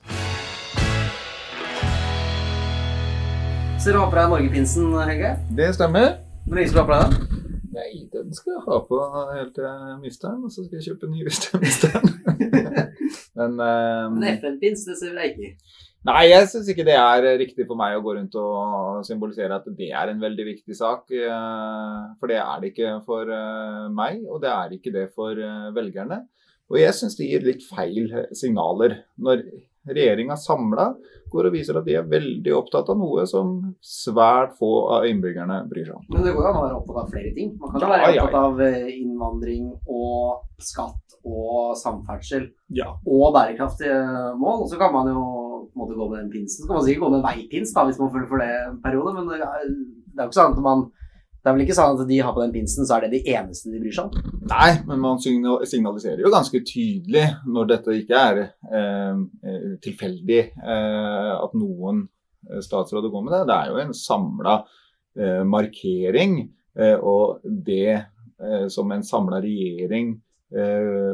Så 3.76 3.92
dere 3.92 4.06
har 4.06 4.10
på 4.14 4.18
deg 4.22 4.32
Norgepinsen, 4.32 4.88
Helge? 5.10 5.36
Det 5.58 5.68
stemmer. 5.76 6.16
Hvor 6.48 6.58
lenge 6.58 6.72
skal 6.72 6.80
du 6.80 6.84
ha 6.86 6.88
på 6.88 6.96
deg 6.96 7.04
den? 7.12 7.52
Nei, 7.76 7.92
den 8.14 8.34
skal 8.36 8.56
jeg 8.56 8.64
ha 8.70 8.80
på 8.88 8.98
helt 9.36 9.54
til 9.56 9.68
jeg 9.68 10.00
mister 10.00 10.32
den, 10.32 10.48
og 10.48 10.52
så 10.56 10.64
skal 10.64 10.80
jeg 10.80 10.88
kjøpe 10.88 11.08
en 11.08 11.14
ny 11.18 11.28
hvis 11.28 11.44
jeg 11.50 11.62
mister 11.68 12.00
den. 12.00 12.91
Men 13.40 13.56
eh, 13.60 14.10
Men 14.16 14.28
FN-pins, 14.38 14.86
det 14.90 14.98
ser 15.00 15.18
jeg 15.20 15.34
ikke. 15.36 15.54
Nei, 16.10 16.22
jeg 16.32 16.48
syns 16.50 16.70
ikke 16.74 16.86
det 16.88 16.96
er 16.98 17.26
riktig 17.38 17.68
for 17.70 17.78
meg 17.78 17.94
å 17.94 18.02
gå 18.02 18.16
rundt 18.18 18.34
og 18.42 19.04
symbolisere 19.06 19.60
at 19.60 19.68
det 19.78 19.92
er 19.94 20.10
en 20.10 20.24
veldig 20.24 20.46
viktig 20.48 20.74
sak. 20.78 21.12
eh, 21.14 21.98
For 22.20 22.32
det 22.32 22.40
er 22.42 22.62
det 22.64 22.72
ikke 22.74 22.96
for 23.06 23.30
eh, 23.30 23.90
meg, 23.94 24.24
og 24.26 24.42
det 24.42 24.50
er 24.50 24.74
ikke 24.78 24.94
det 24.96 25.08
for 25.14 25.38
eh, 25.38 25.68
velgerne. 25.76 26.24
Og 26.72 26.80
jeg 26.80 26.96
syns 26.98 27.18
det 27.20 27.28
gir 27.30 27.46
litt 27.46 27.64
feil 27.68 28.10
signaler 28.34 29.02
når 29.20 29.44
regjeringa 29.88 30.36
samla 30.38 30.86
går 31.32 31.48
og 31.48 31.54
viser 31.56 31.78
at 31.80 31.86
de 31.88 31.96
er 31.96 32.08
veldig 32.12 32.54
opptatt 32.58 32.90
av 32.92 32.98
noe 33.00 33.24
som 33.30 33.54
svært 33.82 34.58
få 34.60 34.70
av 34.98 35.06
innbyggerne 35.08 35.62
bryr 35.72 35.86
seg 35.88 35.96
om. 35.96 36.06
Men 36.12 36.26
det 36.28 36.34
går 36.36 36.44
jo 36.44 36.50
an 36.52 36.60
å 36.60 36.66
være 36.66 36.80
opptatt 36.82 37.00
av 37.06 37.12
flere 37.14 37.32
ting. 37.38 37.54
Man 37.60 37.72
kan 37.72 37.82
jo 37.82 37.88
Ja, 37.88 37.94
være 37.96 38.26
opptatt 38.26 38.40
av 38.42 38.62
eh, 38.68 38.90
innvandring 39.00 39.70
og 39.88 40.44
skatt 40.62 41.18
og 41.24 41.78
samferdsel 41.78 42.50
Ja. 42.74 42.92
og 43.08 43.34
bærekraftige 43.36 43.98
mål. 44.42 44.64
Og 44.66 44.70
så 44.70 44.78
kan 44.82 44.94
man 44.94 45.08
jo 45.08 45.22
på 45.72 45.76
en 45.76 45.82
måte 45.86 45.96
gå 45.98 46.10
med 46.10 46.20
den 46.20 46.32
pinsen. 46.34 46.64
Så 46.64 46.68
kan 46.68 46.78
man 46.82 46.86
sikkert 46.86 47.06
gå 47.08 47.12
med 47.16 47.24
veipins 47.30 47.74
da, 47.74 47.86
hvis 47.88 48.00
man 48.02 48.12
føler 48.12 48.28
for 48.28 48.38
det 48.44 48.50
en 48.68 48.82
periode, 48.84 49.14
men 49.16 49.30
det 49.32 49.40
det 50.12 50.20
er 50.20 50.26
jo 50.26 50.30
ikke 50.30 50.36
sånn 50.42 50.58
at 50.58 50.66
man 50.66 50.82
det 51.42 51.50
er 51.50 51.56
vel 51.56 51.64
ikke 51.64 51.74
sånn 51.74 51.98
at 51.98 52.06
de 52.06 52.18
har 52.22 52.34
på 52.36 52.42
den 52.44 52.54
pinsen, 52.54 52.86
så 52.86 53.00
er 53.00 53.08
det 53.08 53.16
de 53.16 53.34
eneste 53.34 53.72
de 53.74 53.80
bryr 53.82 53.96
seg 53.96 54.12
om. 54.12 54.34
Nei, 54.52 54.70
men 54.86 55.02
man 55.02 55.18
signaliserer 55.22 56.22
jo 56.22 56.30
ganske 56.34 56.62
tydelig 56.68 57.24
når 57.50 57.70
dette 57.72 57.96
ikke 57.98 58.20
er 58.30 58.42
eh, 58.46 59.22
eh, 59.50 59.68
tilfeldig 59.82 60.42
eh, 60.46 61.32
at 61.34 61.56
noen 61.58 62.04
eh, 62.46 62.62
statsråder 62.62 63.10
går 63.10 63.26
med 63.26 63.34
det. 63.34 63.42
Det 63.50 63.58
er 63.58 63.72
jo 63.72 63.82
en 63.82 63.96
samla 63.98 64.56
eh, 65.18 65.42
markering, 65.50 66.42
eh, 66.78 66.98
og 66.98 67.42
det 67.46 68.02
som 68.74 68.90
en 68.90 69.04
samla 69.06 69.38
regjering 69.38 70.16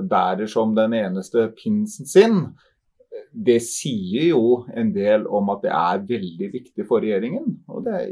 bærer 0.08 0.48
som 0.48 0.72
den 0.78 0.94
eneste 0.96 1.50
pinsen 1.58 2.08
sin, 2.08 2.38
det 3.38 3.60
sier 3.62 4.32
jo 4.32 4.64
en 4.74 4.90
del 4.96 5.28
om 5.30 5.52
at 5.54 5.62
det 5.66 5.74
er 5.76 6.06
veldig 6.10 6.48
viktig 6.56 6.86
for 6.90 7.04
regjeringen. 7.04 7.60
Og 7.70 7.84
det 7.86 7.94
er 7.94 8.08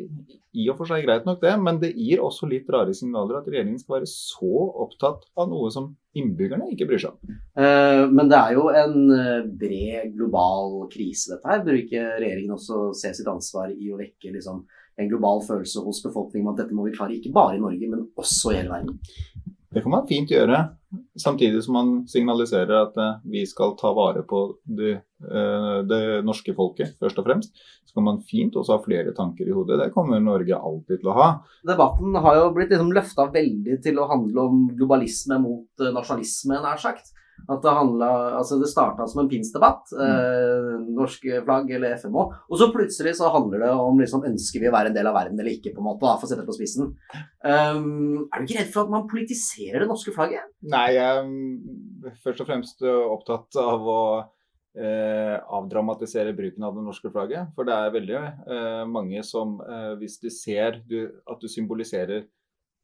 i 0.55 0.67
og 0.72 0.77
for 0.79 0.88
seg 0.88 1.03
greit 1.03 1.25
nok, 1.27 1.41
det, 1.41 1.51
men 1.60 1.79
det 1.82 1.89
gir 1.98 2.22
også 2.24 2.48
litt 2.48 2.70
rare 2.72 2.94
signaler 2.96 3.39
at 3.41 3.48
regjeringen 3.50 3.82
skal 3.82 3.98
være 3.98 4.10
så 4.12 4.67
opptatt 4.86 5.25
av 5.36 5.50
noe 5.51 5.72
som 5.74 5.89
innbyggerne 6.15 6.70
ikke 6.72 6.88
bryr 6.88 7.01
seg 7.01 7.15
om. 7.15 7.36
Eh, 7.60 8.03
Men 8.08 8.32
det 8.32 8.39
er 8.39 8.53
jo 8.55 8.70
en 8.70 8.96
eh, 9.17 9.50
bred 9.65 10.13
global 10.15 10.86
krise, 10.94 11.34
dette 11.34 11.51
her. 11.51 11.65
Bør 11.65 11.82
ikke 11.82 12.05
regjeringen 12.22 12.55
også 12.55 12.86
se 12.96 13.12
sitt 13.17 13.27
ansvar 13.32 13.74
i 13.74 13.91
å 13.91 14.00
vekke 14.00 14.32
liksom, 14.38 14.63
en 14.96 15.12
global 15.12 15.44
følelse 15.44 15.84
hos 15.84 16.00
befolkningen 16.05 16.48
om 16.48 16.53
at 16.53 16.63
dette 16.63 16.77
må 16.77 16.88
vi 16.88 16.96
klare, 16.96 17.17
ikke 17.17 17.34
bare 17.36 17.58
i 17.58 17.63
Norge, 17.65 17.91
men 17.91 18.08
også 18.15 18.53
i 18.53 18.62
hele 18.62 18.72
verden? 18.77 19.01
Det 19.75 19.82
kan 19.84 19.91
man 19.91 20.05
fint 20.08 20.29
gjøre, 20.32 20.55
samtidig 21.20 21.60
som 21.65 21.75
man 21.75 21.89
signaliserer 22.08 22.77
at 22.77 23.00
eh, 23.01 23.17
vi 23.27 23.41
skal 23.44 23.74
ta 23.75 23.89
vare 23.91 24.22
på 24.24 24.46
det, 24.63 24.94
eh, 25.27 25.79
det 25.84 26.00
norske 26.24 26.53
folket, 26.55 26.94
først 27.01 27.20
og 27.20 27.27
fremst. 27.27 27.60
Så 27.84 27.98
kan 27.98 28.05
man 28.08 28.22
fint 28.24 28.55
også 28.55 28.77
ha 28.77 28.86
flere 28.86 29.12
tanker 29.17 29.50
i 29.50 29.55
hodet. 29.55 29.82
Det 29.82 29.89
kommer 29.91 30.24
Norge 30.24 30.55
alltid 30.55 31.01
til 31.01 31.12
å 31.12 31.17
ha. 31.17 31.27
Debatten 31.67 32.15
har 32.24 32.39
jo 32.39 32.53
blitt 32.55 32.72
liksom 32.72 32.94
løfta 32.96 33.27
veldig 33.36 33.82
til 33.84 34.00
å 34.00 34.08
handle 34.13 34.48
om 34.48 34.63
globalisme 34.79 35.41
mot 35.44 35.84
eh, 35.84 35.91
nasjonalisme, 35.91 36.62
nær 36.63 36.79
sagt. 36.79 37.12
At 37.52 37.62
det 37.64 37.74
handla 37.78 38.10
Altså, 38.40 38.58
det 38.62 38.70
starta 38.72 39.08
som 39.10 39.24
en 39.24 39.30
pinsdebatt. 39.32 39.92
Eh, 39.94 40.70
norsk 40.98 41.28
flagg 41.46 41.72
eller 41.78 41.98
FMO. 42.02 42.28
Og 42.50 42.60
så 42.60 42.70
plutselig 42.74 43.16
så 43.20 43.32
handler 43.34 43.66
det 43.66 43.72
om 43.86 44.00
liksom 44.02 44.25
ønsker 44.28 44.64
vi 44.64 44.70
å 44.70 44.75
være 44.75 44.92
en 44.92 44.98
del 44.98 45.10
av 45.10 45.18
verden 45.18 45.40
eller 45.40 45.56
ikke, 45.56 45.74
på 45.75 45.84
en 45.84 45.90
måte, 45.90 46.06
da, 46.06 46.16
for 46.20 46.28
å 46.28 46.32
sette 46.32 46.44
det 46.44 46.50
på 46.50 46.58
spissen. 46.58 46.94
Um, 47.46 48.25
er 48.30 48.42
du 48.42 48.48
ikke 48.48 48.62
redd 48.62 48.72
for 48.74 48.86
at 48.86 48.94
man 48.94 49.10
politiserer 49.10 49.84
det 49.84 49.90
norske 49.90 50.14
flagget? 50.16 50.48
Nei, 50.72 50.88
jeg 50.98 51.06
er 51.06 51.28
mm, 51.28 52.16
først 52.24 52.42
og 52.42 52.50
fremst 52.50 52.86
opptatt 52.86 53.62
av 53.62 53.90
å 53.90 54.02
eh, 54.78 55.36
avdramatisere 55.58 56.34
bruken 56.36 56.64
av 56.64 56.75
det 56.75 56.86
norske 56.86 57.12
flagget. 57.12 57.52
For 57.56 57.68
det 57.68 57.75
er 57.75 57.94
veldig 57.96 58.18
eh, 58.22 58.84
mange 58.90 59.24
som, 59.28 59.58
eh, 59.64 59.94
hvis 60.00 60.20
de 60.24 60.32
ser 60.34 60.82
du, 60.88 61.00
at 61.30 61.42
du 61.42 61.52
symboliserer 61.52 62.25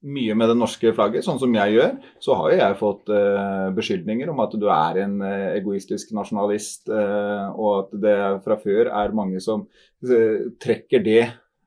mye 0.01 0.35
med 0.37 0.49
det 0.49 0.57
norske 0.57 0.91
flagget, 0.97 1.25
sånn 1.25 1.39
som 1.41 1.53
jeg 1.53 1.75
gjør, 1.75 1.91
så 2.23 2.37
har 2.39 2.51
jo 2.51 2.57
jeg 2.61 2.79
fått 2.79 3.11
uh, 3.13 3.69
beskyldninger 3.75 4.31
om 4.33 4.41
at 4.41 4.55
du 4.57 4.65
er 4.73 5.03
en 5.03 5.19
uh, 5.21 5.51
egoistisk 5.53 6.15
nasjonalist, 6.17 6.89
uh, 6.89 7.53
og 7.53 7.71
at 7.75 7.93
det 8.05 8.17
fra 8.45 8.57
før 8.61 8.89
er 8.89 9.15
mange 9.17 9.41
som 9.43 9.67
trekker 10.01 11.05
det 11.05 11.21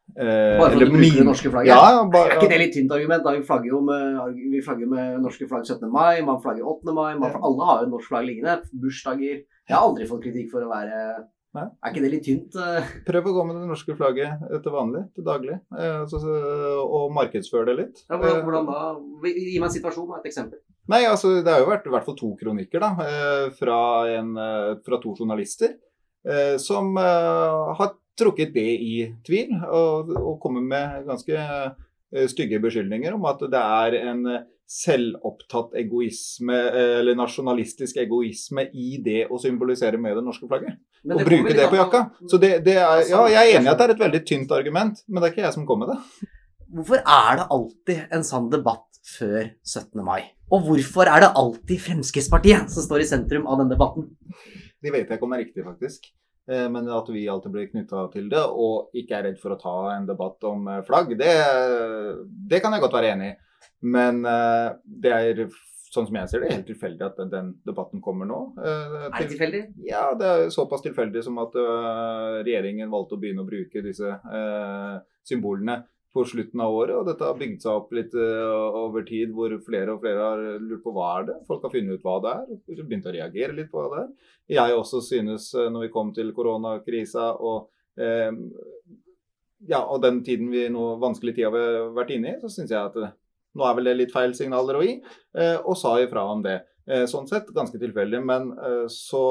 Bare 0.05 0.67
for 0.69 0.75
eller 0.77 0.91
du 0.91 0.93
bruker 0.93 1.17
det 1.17 1.25
norske 1.27 1.51
flagget? 1.51 1.71
Ja, 1.71 2.03
Er 2.03 2.11
bare, 2.13 2.35
ikke 2.37 2.51
det 2.51 2.59
litt 2.61 2.75
tynt 2.77 2.93
argument? 2.93 3.23
da? 3.25 3.33
Vi 3.39 3.47
flagger 3.47 3.71
jo 3.71 3.79
med, 3.87 4.35
vi 4.53 4.61
flagger 4.63 4.91
med 4.91 5.23
norske 5.25 5.49
flagg 5.49 5.65
17. 5.65 5.87
mai, 5.91 6.21
man 6.27 6.43
flagger 6.43 6.67
8. 6.75 6.93
mai. 6.93 7.15
Man, 7.17 7.39
alle 7.49 7.69
har 7.71 7.81
jo 7.83 7.93
norsk 7.95 8.13
flagg 8.13 8.29
liggende. 8.29 8.59
Bursdager. 8.83 9.41
Jeg 9.65 9.75
har 9.75 9.87
aldri 9.87 10.07
fått 10.11 10.27
kritikk 10.27 10.53
for 10.53 10.67
å 10.67 10.69
være 10.69 10.99
Nei. 11.55 11.69
Er 11.87 11.93
ikke 11.93 12.03
det 12.03 12.11
litt 12.11 12.25
tynt? 12.27 12.57
eh? 12.59 12.87
Prøv 13.09 13.29
å 13.31 13.35
gå 13.37 13.43
med 13.47 13.61
det 13.61 13.69
norske 13.71 13.95
flagget 13.95 14.41
til 14.65 14.75
vanlig, 14.75 15.05
til 15.15 15.27
daglig, 15.27 15.59
eh, 15.79 16.15
og 16.83 17.13
markedsføre 17.15 17.69
det 17.71 17.77
litt. 17.79 18.01
Ja, 18.09 18.19
hvordan, 18.19 18.67
Eh, 18.67 18.73
da? 18.73 19.29
Gi 19.31 19.59
meg 19.61 19.69
en 19.69 19.75
situasjon, 19.77 20.09
og 20.11 20.19
et 20.19 20.27
eksempel. 20.33 20.59
Nei, 20.91 21.05
altså 21.09 21.31
det 21.39 21.53
har 21.53 21.63
jo 21.63 21.71
vært 21.71 21.87
i 21.87 21.93
hvert 21.95 22.05
fall 22.09 22.17
to 22.19 22.33
kronikker 22.41 22.83
da, 22.83 22.91
fra, 23.57 23.77
en, 24.19 24.35
fra 24.85 24.99
to 25.01 25.15
journalister 25.17 25.79
som 26.61 26.91
har 26.99 27.95
trukket 28.21 28.53
det 28.53 28.67
i 28.85 28.97
tvil 29.25 29.55
og, 29.65 30.13
og 30.13 30.37
kommer 30.43 30.61
med 30.65 31.07
ganske 31.09 31.41
stygge 32.29 32.61
beskyldninger 32.61 33.17
om 33.17 33.25
at 33.31 33.47
det 33.49 33.63
er 33.63 33.97
en 34.03 34.23
selvopptatt 34.69 35.73
egoisme, 35.81 36.57
eller 37.01 37.17
nasjonalistisk 37.17 38.03
egoisme 38.05 38.67
i 38.73 38.99
det 39.05 39.23
å 39.33 39.41
symbolisere 39.41 40.01
med 40.01 40.19
det 40.19 40.25
norske 40.27 40.49
flagget. 40.51 40.77
Men 41.05 41.19
Og 41.21 41.27
bruke 41.29 41.53
det 41.57 41.67
på 41.69 41.77
jakka. 41.77 42.01
Så 42.31 42.41
det, 42.41 42.53
det 42.65 42.79
er, 42.81 43.03
ja, 43.11 43.21
jeg 43.29 43.41
er 43.41 43.59
enig 43.59 43.69
i 43.69 43.73
at 43.75 43.81
det 43.81 43.87
er 43.87 43.95
et 43.95 44.03
veldig 44.07 44.23
tynt 44.25 44.55
argument, 44.57 45.03
men 45.07 45.21
det 45.21 45.29
er 45.29 45.35
ikke 45.35 45.45
jeg 45.45 45.57
som 45.59 45.67
kom 45.69 45.83
med 45.85 45.93
det. 45.93 46.31
Hvorfor 46.75 47.03
er 47.05 47.39
det 47.41 47.47
alltid 47.55 48.17
en 48.17 48.25
sånn 48.27 48.49
debatt 48.51 49.01
før 49.05 49.51
17. 49.63 50.01
mai? 50.07 50.23
Og 50.53 50.65
hvorfor 50.69 51.09
er 51.11 51.25
det 51.25 51.33
alltid 51.37 51.83
Fremskrittspartiet 51.85 52.73
som 52.73 52.87
står 52.87 53.05
i 53.05 53.09
sentrum 53.09 53.47
av 53.47 53.61
denne 53.61 53.77
debatten? 53.77 54.09
Det 54.81 54.93
vet 54.93 55.09
jeg 55.09 55.19
ikke 55.19 55.29
om 55.29 55.37
er 55.37 55.45
riktig, 55.45 55.65
faktisk. 55.65 56.09
Eh, 56.51 56.67
Men 56.71 56.89
at 56.93 57.09
vi 57.13 57.29
alltid 57.29 57.53
blir 57.53 57.71
knytta 57.71 58.09
til 58.13 58.29
det, 58.33 58.43
og 58.45 58.97
ikke 58.97 59.19
er 59.19 59.29
redd 59.29 59.39
for 59.41 59.55
å 59.55 59.61
ta 59.61 59.77
en 59.95 60.09
debatt 60.09 60.45
om 60.49 60.69
eh, 60.69 60.83
flagg, 60.89 61.15
det, 61.21 61.33
det 62.51 62.61
kan 62.65 62.75
jeg 62.75 62.85
godt 62.85 62.97
være 62.99 63.15
enig 63.15 63.31
i. 63.33 63.37
Men 63.95 64.25
eh, 64.29 64.75
det 64.85 65.15
er, 65.15 65.45
sånn 65.95 66.09
som 66.09 66.19
jeg 66.19 66.31
ser 66.31 66.43
det, 66.43 66.53
helt 66.53 66.69
tilfeldig 66.69 67.07
at 67.07 67.19
den, 67.21 67.31
den 67.33 67.51
debatten 67.67 68.03
kommer 68.05 68.29
nå. 68.29 68.41
Eh, 68.59 68.95
Er 69.07 69.17
det 69.17 69.31
tilfeldig? 69.33 69.63
Ja, 69.87 70.05
det 70.19 70.29
er 70.29 70.53
såpass 70.55 70.85
tilfeldig 70.85 71.23
som 71.27 71.39
at 71.43 71.57
uh, 71.57 72.41
regjeringen 72.43 72.93
valgte 72.93 73.17
å 73.17 73.23
begynne 73.23 73.45
å 73.45 73.49
bruke 73.49 73.83
disse 73.85 74.11
uh, 74.11 74.97
symbolene 75.27 75.81
på 76.15 76.23
slutten 76.31 76.63
av 76.63 76.75
året. 76.75 76.95
Og 76.99 77.09
dette 77.09 77.27
har 77.27 77.39
bygd 77.39 77.65
seg 77.65 77.79
opp 77.81 77.95
litt 77.97 78.15
uh, 78.19 78.79
over 78.85 79.07
tid, 79.07 79.33
hvor 79.35 79.55
flere 79.67 79.95
og 79.95 80.05
flere 80.05 80.29
har 80.29 80.45
lurt 80.63 80.85
på 80.85 80.95
hva 80.95 81.09
er 81.21 81.31
det 81.31 81.39
Folk 81.49 81.67
har 81.67 81.75
funnet 81.75 81.99
ut 81.99 82.07
hva 82.07 82.19
det 82.25 82.35
er, 82.35 82.53
og 82.59 82.85
begynt 82.85 83.09
å 83.11 83.17
reagere 83.17 83.59
litt 83.59 83.73
på 83.73 83.81
hva 83.83 83.91
det 83.95 84.05
er. 84.05 84.13
Jeg 84.59 84.79
også 84.79 85.03
synes, 85.07 85.49
når 85.55 85.87
vi 85.87 85.95
kom 85.95 86.13
til 86.17 86.35
koronakrisa 86.37 87.33
og 87.41 87.71
ja, 89.65 89.79
og 89.81 90.01
den 90.03 90.19
tiden 90.27 90.51
vi 90.53 90.67
nå, 90.69 90.97
vanskelige 91.01 91.39
tida 91.39 91.53
vi 91.55 91.61
har 91.63 91.93
vært 91.97 92.11
inne 92.13 92.35
i, 92.35 92.41
så 92.43 92.51
syns 92.53 92.73
jeg 92.75 92.81
at 92.81 93.15
nå 93.55 93.67
er 93.69 93.79
vel 93.79 93.91
det 93.91 93.97
litt 93.99 94.15
feil 94.15 94.35
signaler 94.37 94.79
å 94.79 94.85
gi, 94.85 94.99
øh, 95.39 95.57
og 95.63 95.79
sa 95.79 95.97
ifra 96.03 96.27
om 96.31 96.45
det. 96.45 96.61
Eh, 96.89 97.07
Sånn 97.11 97.29
sett 97.31 97.49
ganske 97.55 97.81
tilfeldig, 97.81 98.21
men 98.25 98.53
eh, 98.59 98.85
så 98.93 99.25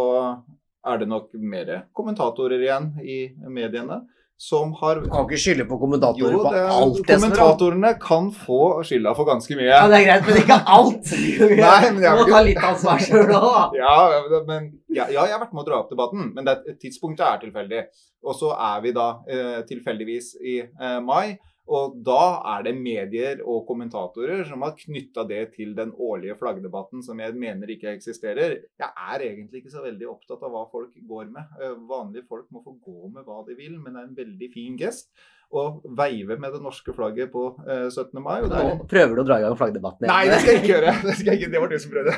er 0.84 1.00
det 1.00 1.08
nok 1.12 1.32
mer 1.40 1.86
kommentatorer 1.96 2.64
igjen 2.64 2.92
i 3.04 3.18
mediene 3.48 4.02
som 4.44 4.74
har 4.74 4.96
Du 4.96 5.10
kan 5.10 5.24
ikke 5.28 5.40
skylde 5.40 5.66
på 5.70 5.78
kommentatorer 5.80 6.34
Jo, 6.34 6.42
det 6.52 6.64
på 6.68 6.78
alt 6.78 6.98
det 6.98 7.16
som 7.20 7.22
kommentatorene 7.22 7.92
kan 8.02 8.30
få 8.36 8.60
skylda 8.84 9.14
for 9.16 9.30
ganske 9.30 9.56
mye. 9.56 9.70
Ja, 9.70 9.86
det 9.92 10.02
er 10.02 10.08
greit, 10.08 10.26
men 10.28 10.40
ikke 10.42 10.58
alt. 10.78 11.14
Nei, 11.62 11.92
men 11.94 12.02
jeg 12.04 12.18
Du 12.18 12.20
må 12.20 12.26
ta 12.32 12.42
litt 12.48 12.66
ansvar 12.72 13.06
sjøl 13.06 13.32
òg, 13.38 13.46
da. 13.46 13.64
Ja, 13.78 14.42
men, 14.50 14.68
ja, 14.90 15.06
ja, 15.06 15.28
jeg 15.30 15.36
har 15.36 15.44
vært 15.46 15.54
med 15.56 15.64
å 15.64 15.68
dra 15.70 15.80
opp 15.84 15.94
debatten, 15.94 16.34
men 16.36 16.50
det, 16.50 16.58
tidspunktet 16.82 17.26
er 17.30 17.40
tilfeldig. 17.46 17.86
Og 18.26 18.38
så 18.40 18.52
er 18.58 18.84
vi 18.84 18.94
da 18.96 19.08
eh, 19.30 19.60
tilfeldigvis 19.70 20.34
i 20.42 20.60
eh, 20.66 21.00
mai, 21.06 21.38
og 21.72 21.94
da 22.04 22.42
er 22.58 22.66
det 22.68 22.74
medier 22.76 23.40
og 23.48 23.64
kommentatorer 23.70 24.44
som 24.50 24.66
har 24.66 24.76
knytta 24.76 25.24
det 25.30 25.44
til 25.54 25.72
den 25.78 25.94
årlige 25.96 26.36
flaggdebatten 26.42 27.04
som 27.06 27.22
jeg 27.24 27.38
mener 27.40 27.72
ikke 27.72 27.94
eksisterer. 27.94 28.58
Jeg 28.80 28.90
er 29.14 29.24
egentlig 29.30 29.62
ikke 29.62 29.72
så 29.72 29.86
veldig 29.86 30.10
opptatt 30.12 30.44
av 30.44 30.52
hva 30.52 30.66
folk 30.72 30.98
går 31.08 31.32
med. 31.32 31.56
Eh, 31.62 31.78
vanlige 31.88 32.28
folk 32.28 32.50
må 32.52 32.64
få 32.66 32.76
gå 32.84 33.14
med 33.14 33.24
hva 33.24 33.40
de 33.48 33.56
vil, 33.56 33.80
men 33.80 33.96
det 33.96 34.04
er 34.04 34.10
en 34.10 34.20
veldig 34.20 34.52
fin 34.52 34.76
gest 34.80 35.14
å 35.54 35.64
veive 35.98 36.38
med 36.42 36.56
det 36.56 36.62
norske 36.64 36.94
flagget 36.96 37.32
på 37.34 37.46
eh, 37.68 37.88
17. 37.90 38.20
mai. 38.20 38.42
Og 38.42 38.50
det 38.52 38.60
er 38.60 38.70
Nå 38.74 38.88
prøver 38.90 39.16
du 39.16 39.24
å 39.24 39.28
dra 39.28 39.40
i 39.40 39.46
gang 39.46 39.58
flaggdebatten 39.60 40.10
Nei, 40.10 40.22
det 40.32 40.40
skal 40.42 40.56
jeg 40.56 40.64
ikke 40.64 40.72
gjøre. 40.74 40.94
Det, 41.08 41.16
skal 41.20 41.32
jeg 41.34 41.42
ikke. 41.42 41.52
det 41.54 41.64
var 41.64 41.74
du 41.74 41.80
som 41.80 41.94
prøvde. 41.94 42.14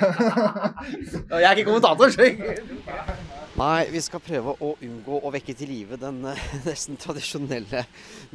Jeg 1.36 1.48
er 1.50 1.60
ikke 1.60 1.72
kommentator, 1.72 2.14
så 2.14 3.36
Nei, 3.56 3.86
vi 3.88 4.02
skal 4.04 4.20
prøve 4.20 4.52
å 4.60 4.74
unngå 4.84 5.22
å 5.24 5.30
vekke 5.32 5.54
til 5.56 5.70
live 5.72 5.96
den 6.00 6.18
eh, 6.28 6.42
nesten 6.68 6.98
tradisjonelle 7.00 7.86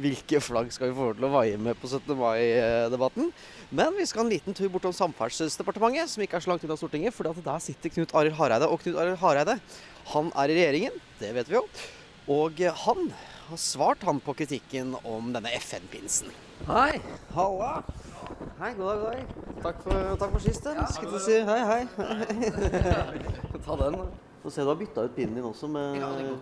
'hvilke 0.01 0.41
flagg 0.41 0.71
skal 0.73 0.89
vi 0.89 0.97
få 0.97 1.11
til 1.13 1.27
å 1.27 1.33
vaie 1.35 1.59
med 1.61 1.77
på 1.77 1.89
17. 1.91 2.09
mai'-debatten. 2.17 3.29
Men 3.69 3.93
vi 3.97 4.07
skal 4.09 4.25
en 4.25 4.33
liten 4.33 4.57
tur 4.57 4.71
bortom 4.73 4.95
Samferdselsdepartementet, 4.97 6.09
som 6.09 6.25
ikke 6.25 6.39
er 6.39 6.45
så 6.45 6.53
langt 6.53 6.65
unna 6.65 6.77
Stortinget. 6.79 7.13
For 7.13 7.29
der 7.29 7.61
sitter 7.61 7.93
Knut 7.93 8.15
Arild 8.17 8.37
Hareide. 8.39 8.69
Og 8.69 8.81
Knut 8.81 8.97
Arild 8.97 9.21
Hareide 9.21 9.59
han 10.11 10.31
er 10.33 10.49
i 10.49 10.57
regjeringen, 10.57 10.97
det 11.21 11.29
vet 11.37 11.49
vi 11.51 11.59
jo. 11.59 11.63
Og 12.31 12.57
eh, 12.61 12.81
han 12.85 13.13
har 13.51 13.57
svart 13.59 14.03
han 14.07 14.19
på 14.23 14.33
kritikken 14.39 14.93
om 15.03 15.31
denne 15.35 15.51
FN-pinsen. 15.59 16.31
Hei, 16.69 17.01
halla. 17.35 17.83
Hei, 18.61 18.73
god 18.77 18.85
dag, 18.87 18.99
god 19.01 19.11
dag. 19.11 19.31
Takk 19.61 19.81
for, 19.83 20.11
takk 20.21 20.33
for 20.35 20.43
sist. 20.43 20.67
Ja, 20.69 20.85
Skulle 20.87 21.11
til 21.11 21.19
å 21.19 21.23
si 21.25 21.37
hei, 21.49 21.61
hei. 21.67 21.81
Ta 23.65 23.77
den. 23.81 23.97
Få 24.41 24.53
se, 24.53 24.63
du 24.63 24.71
har 24.71 24.79
bytta 24.79 25.03
ut 25.05 25.15
pinnen 25.17 25.37
din 25.37 25.47
også 25.47 25.67
med 25.69 25.99
den. 25.99 26.37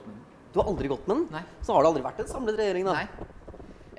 Du 0.54 0.60
har 0.62 0.70
aldri 0.72 0.92
gått 0.92 1.08
med 1.10 1.18
den? 1.18 1.26
Nei. 1.34 1.42
Så 1.66 1.76
har 1.76 1.84
det 1.84 1.92
aldri 1.92 2.04
vært 2.06 2.22
en 2.24 2.30
samlet 2.30 2.60
regjering, 2.60 2.88
da? 2.88 2.96
Nei. 3.02 3.30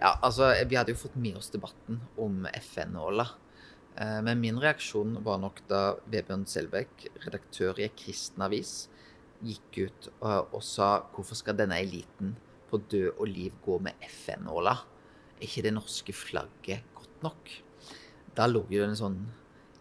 Ja, 0.00 0.12
altså, 0.24 0.48
vi 0.70 0.78
hadde 0.78 0.94
jo 0.94 1.00
fått 1.02 1.16
med 1.20 1.36
oss 1.40 1.50
debatten 1.52 1.98
om 2.20 2.46
FN-nåla. 2.62 3.26
Eh, 3.96 4.20
Men 4.24 4.40
min 4.40 4.60
reaksjon 4.62 5.18
var 5.26 5.42
nok 5.42 5.60
da 5.68 5.82
Vebjørn 6.10 6.46
Selbekk, 6.48 7.08
redaktør 7.26 7.82
i 7.82 7.88
en 7.88 7.96
kristen 7.98 8.46
avis, 8.46 8.76
gikk 9.44 9.82
ut 9.88 10.08
og, 10.20 10.54
og 10.56 10.62
sa 10.64 10.92
hvorfor 11.14 11.38
skal 11.38 11.56
denne 11.58 11.78
eliten 11.80 12.34
på 12.70 12.80
død 12.90 13.18
og 13.18 13.28
liv 13.28 13.56
gå 13.64 13.78
med 13.82 13.98
FN-nåla? 14.06 14.76
Er 15.36 15.46
ikke 15.46 15.64
det 15.66 15.74
norske 15.74 16.14
flagget 16.14 16.86
godt 16.96 17.24
nok? 17.24 17.52
Da 18.36 18.46
lå 18.48 18.64
jo 18.70 18.84
en 18.86 18.98
sånn 18.98 19.20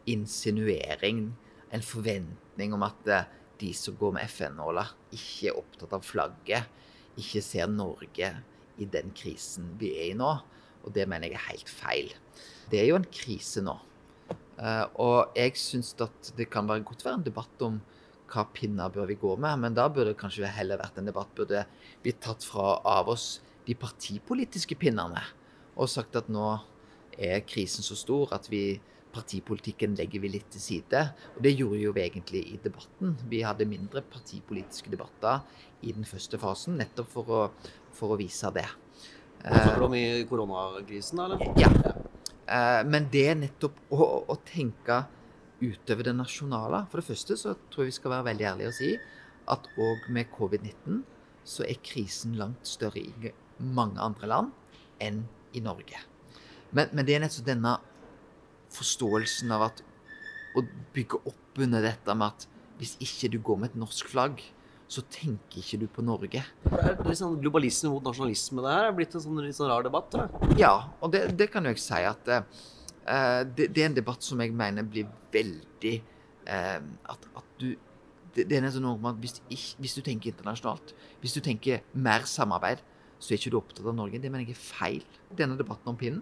insinuering, 0.09 1.27
en 1.69 1.85
forventning 1.85 2.73
om 2.73 2.85
at 2.87 3.09
eh, 3.11 3.27
de 3.59 3.73
som 3.75 3.97
går 3.99 4.15
med 4.17 4.29
FN-nåla, 4.29 4.85
ikke 5.13 5.51
er 5.51 5.59
opptatt 5.59 5.93
av 5.97 6.05
flagget, 6.07 6.69
ikke 7.19 7.43
ser 7.43 7.69
Norge 7.71 8.31
i 8.79 8.87
den 8.87 9.11
krisen 9.15 9.73
vi 9.79 9.91
er 9.97 10.13
i 10.13 10.17
nå. 10.17 10.31
Og 10.87 10.93
det 10.95 11.05
mener 11.11 11.27
jeg 11.27 11.35
er 11.35 11.47
helt 11.49 11.71
feil. 11.71 12.11
Det 12.71 12.79
er 12.79 12.87
jo 12.89 12.97
en 12.99 13.07
krise 13.11 13.61
nå. 13.65 13.75
Eh, 14.59 14.85
og 14.99 15.35
jeg 15.37 15.55
syns 15.59 15.93
at 16.03 16.31
det 16.37 16.49
kan 16.51 16.67
være 16.69 16.85
godt 16.87 17.05
være 17.05 17.19
en 17.19 17.27
debatt 17.27 17.65
om 17.65 17.79
hva 18.29 18.45
pinner 18.53 18.91
bør 18.93 19.09
vi 19.09 19.17
gå 19.19 19.35
med, 19.41 19.63
men 19.63 19.77
da 19.77 19.87
burde 19.89 20.13
det 20.13 20.19
kanskje 20.21 20.49
heller 20.53 20.79
vært 20.81 20.99
en 21.01 21.09
debatt 21.09 21.31
burde 21.37 21.65
vi 22.03 22.13
tatt 22.13 22.45
fra 22.45 22.77
av 22.87 23.09
oss 23.11 23.39
de 23.67 23.75
partipolitiske 23.77 24.77
pinnene 24.79 25.21
og 25.79 25.89
sagt 25.91 26.17
at 26.19 26.29
nå 26.31 26.51
er 27.19 27.43
krisen 27.47 27.85
så 27.85 27.97
stor 27.97 28.33
at 28.35 28.47
vi 28.51 28.79
partipolitikken 29.13 29.95
legger 29.97 30.21
vi 30.21 30.29
litt 30.35 30.49
til 30.53 30.61
side. 30.61 30.99
Og 31.35 31.41
det 31.45 31.55
gjorde 31.55 31.79
jo 31.81 31.93
vi 31.95 32.03
egentlig 32.03 32.43
i 32.53 32.59
debatten. 32.61 33.15
Vi 33.31 33.41
hadde 33.45 33.65
mindre 33.69 34.03
partipolitiske 34.05 34.91
debatter 34.93 35.41
i 35.81 35.93
den 35.95 36.05
første 36.05 36.37
fasen, 36.41 36.77
nettopp 36.79 37.09
for 37.13 37.33
å, 37.33 37.41
for 37.95 38.13
å 38.13 38.19
vise 38.19 38.51
det. 38.55 38.67
Snakker 39.39 39.79
du 39.79 39.87
om 39.87 39.95
i 39.97 40.05
koronakrisen, 40.29 41.23
eller? 41.23 41.41
Ja. 41.59 41.71
Eh, 42.45 42.81
Men 42.85 43.07
det 43.11 43.25
er 43.31 43.39
nettopp 43.39 43.79
å, 43.89 44.09
å 44.29 44.37
tenke 44.45 45.03
utover 45.61 46.09
det 46.09 46.15
nasjonale. 46.17 46.83
For 46.89 47.01
det 47.01 47.09
første 47.09 47.37
så 47.39 47.55
tror 47.71 47.85
jeg 47.85 47.93
vi 47.93 47.97
skal 47.99 48.13
være 48.15 48.27
veldig 48.31 48.47
ærlige 48.53 48.71
og 48.71 48.77
si 48.77 48.91
at 49.49 49.69
òg 49.81 50.09
med 50.13 50.29
covid-19 50.35 51.01
så 51.49 51.65
er 51.65 51.81
krisen 51.83 52.35
langt 52.37 52.67
større 52.67 53.01
i 53.01 53.33
mange 53.59 53.99
andre 54.01 54.29
land 54.29 54.51
enn 55.01 55.23
i 55.57 55.63
Norge. 55.63 55.97
Men, 56.71 56.91
men 56.93 57.05
det 57.07 57.15
er 57.15 57.23
nettopp 57.23 57.47
denne 57.47 57.77
forståelsen 58.75 59.51
av 59.55 59.69
at 59.71 59.83
å 60.57 60.63
bygge 60.93 61.21
opp 61.29 61.61
under 61.61 61.83
dette 61.83 62.15
med 62.15 62.29
at 62.29 62.47
hvis 62.79 62.95
ikke 63.03 63.31
du 63.33 63.39
går 63.43 63.59
med 63.59 63.71
et 63.71 63.79
norsk 63.81 64.09
flagg, 64.11 64.41
så 64.89 65.03
tenker 65.13 65.61
ikke 65.61 65.77
du 65.83 65.85
på 65.91 66.03
Norge. 66.05 66.41
Det 66.63 66.79
er 66.79 66.95
litt 67.05 67.19
sånn 67.19 67.37
globalisme 67.41 67.91
mot 67.93 68.05
nasjonalisme, 68.07 68.63
det 68.65 68.73
her. 68.73 68.87
er 68.89 68.95
blitt 68.97 69.13
en 69.13 69.21
sånn 69.21 69.41
litt 69.43 69.57
sånn 69.57 69.69
rar 69.69 69.85
debatt, 69.85 70.07
tror 70.13 70.25
jeg. 70.25 70.57
Ja, 70.63 70.73
og 71.03 71.13
det, 71.13 71.27
det 71.37 71.49
kan 71.53 71.67
jo 71.67 71.73
jeg 71.75 71.83
si 71.83 71.99
at 72.09 72.31
eh, 72.33 72.47
det, 73.09 73.69
det 73.75 73.83
er 73.83 73.89
en 73.89 73.97
debatt 73.97 74.25
som 74.25 74.41
jeg 74.43 74.53
mener 74.55 74.85
blir 74.85 75.07
veldig 75.33 75.95
eh, 76.49 76.79
at, 76.79 77.29
at 77.39 77.53
du 77.61 77.71
det, 78.35 78.45
det 78.45 78.57
er 78.57 78.63
nesten 78.63 78.85
med 78.85 79.09
at 79.09 79.21
hvis, 79.23 79.39
ikke, 79.49 79.75
hvis 79.83 79.95
du 79.97 80.01
tenker 80.05 80.31
internasjonalt, 80.31 80.93
hvis 81.21 81.33
du 81.33 81.39
tenker 81.43 81.81
mer 81.93 82.27
samarbeid, 82.29 82.83
så 83.19 83.33
er 83.33 83.39
ikke 83.39 83.51
du 83.51 83.57
opptatt 83.59 83.87
av 83.89 83.95
Norge. 83.97 84.19
Det 84.21 84.31
mener 84.31 84.47
jeg 84.47 84.55
er 84.55 84.61
feil. 84.61 85.07
Denne 85.35 85.57
debatten 85.59 85.91
om 85.91 85.97
pinnen, 85.99 86.21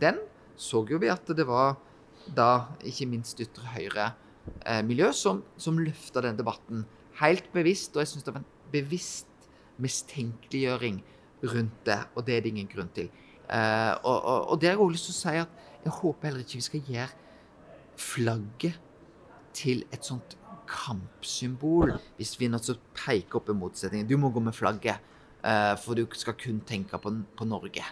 den 0.00 0.20
så 0.56 0.84
jo 0.88 1.00
vi 1.02 1.10
at 1.12 1.26
det 1.36 1.46
var 1.48 1.76
da 2.36 2.68
ikke 2.86 3.08
minst 3.10 3.40
ytre 3.42 3.66
høyre-miljø 3.74 5.10
som, 5.16 5.42
som 5.60 5.80
løfta 5.82 6.22
den 6.24 6.38
debatten 6.38 6.86
helt 7.20 7.50
bevisst. 7.52 7.96
Og 7.96 8.04
jeg 8.04 8.12
syns 8.14 8.26
det 8.28 8.36
var 8.36 8.44
en 8.44 8.70
bevisst 8.72 9.50
mistenkeliggjøring 9.82 11.02
rundt 11.42 11.84
det, 11.88 11.98
og 12.14 12.26
det 12.26 12.36
er 12.36 12.44
det 12.44 12.54
ingen 12.54 12.70
grunn 12.70 12.92
til. 12.94 13.10
Eh, 13.50 13.94
og, 14.06 14.16
og, 14.16 14.50
og 14.52 14.60
det 14.60 14.70
har 14.70 14.76
jeg 14.76 14.84
også 14.84 14.94
lyst 14.94 15.08
til 15.10 15.16
å 15.16 15.20
si 15.20 15.36
at 15.42 15.62
jeg 15.84 15.92
håper 15.92 16.28
heller 16.28 16.44
ikke 16.44 16.60
vi 16.60 16.66
skal 16.68 16.88
gjøre 16.88 17.08
flagget 17.98 18.78
til 19.56 19.84
et 19.92 20.04
sånt 20.06 20.36
kampsymbol 20.70 21.92
hvis 22.16 22.36
vi 22.40 22.48
nå 22.48 22.56
nødt 22.56 22.68
til 22.68 22.78
å 22.78 22.92
peke 22.96 23.38
opp 23.38 23.50
en 23.52 23.60
motsetning. 23.60 24.06
Du 24.08 24.16
må 24.20 24.30
gå 24.32 24.40
med 24.40 24.56
flagget, 24.56 25.02
eh, 25.44 25.74
for 25.82 25.98
du 25.98 26.06
skal 26.16 26.38
kun 26.38 26.62
tenke 26.66 26.98
på, 26.98 27.12
på 27.36 27.48
Norge. 27.48 27.84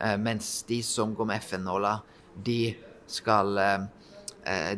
Eh, 0.00 0.16
mens 0.16 0.62
de 0.68 0.82
som 0.86 1.14
går 1.14 1.28
med 1.32 1.42
FN-nåla, 1.42 2.00
de 2.36 2.74
skal 3.06 3.58
eh, 3.58 3.88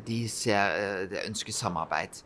De 0.02 0.26
ser, 0.28 1.06
ønsker 1.22 1.54
samarbeid. 1.54 2.16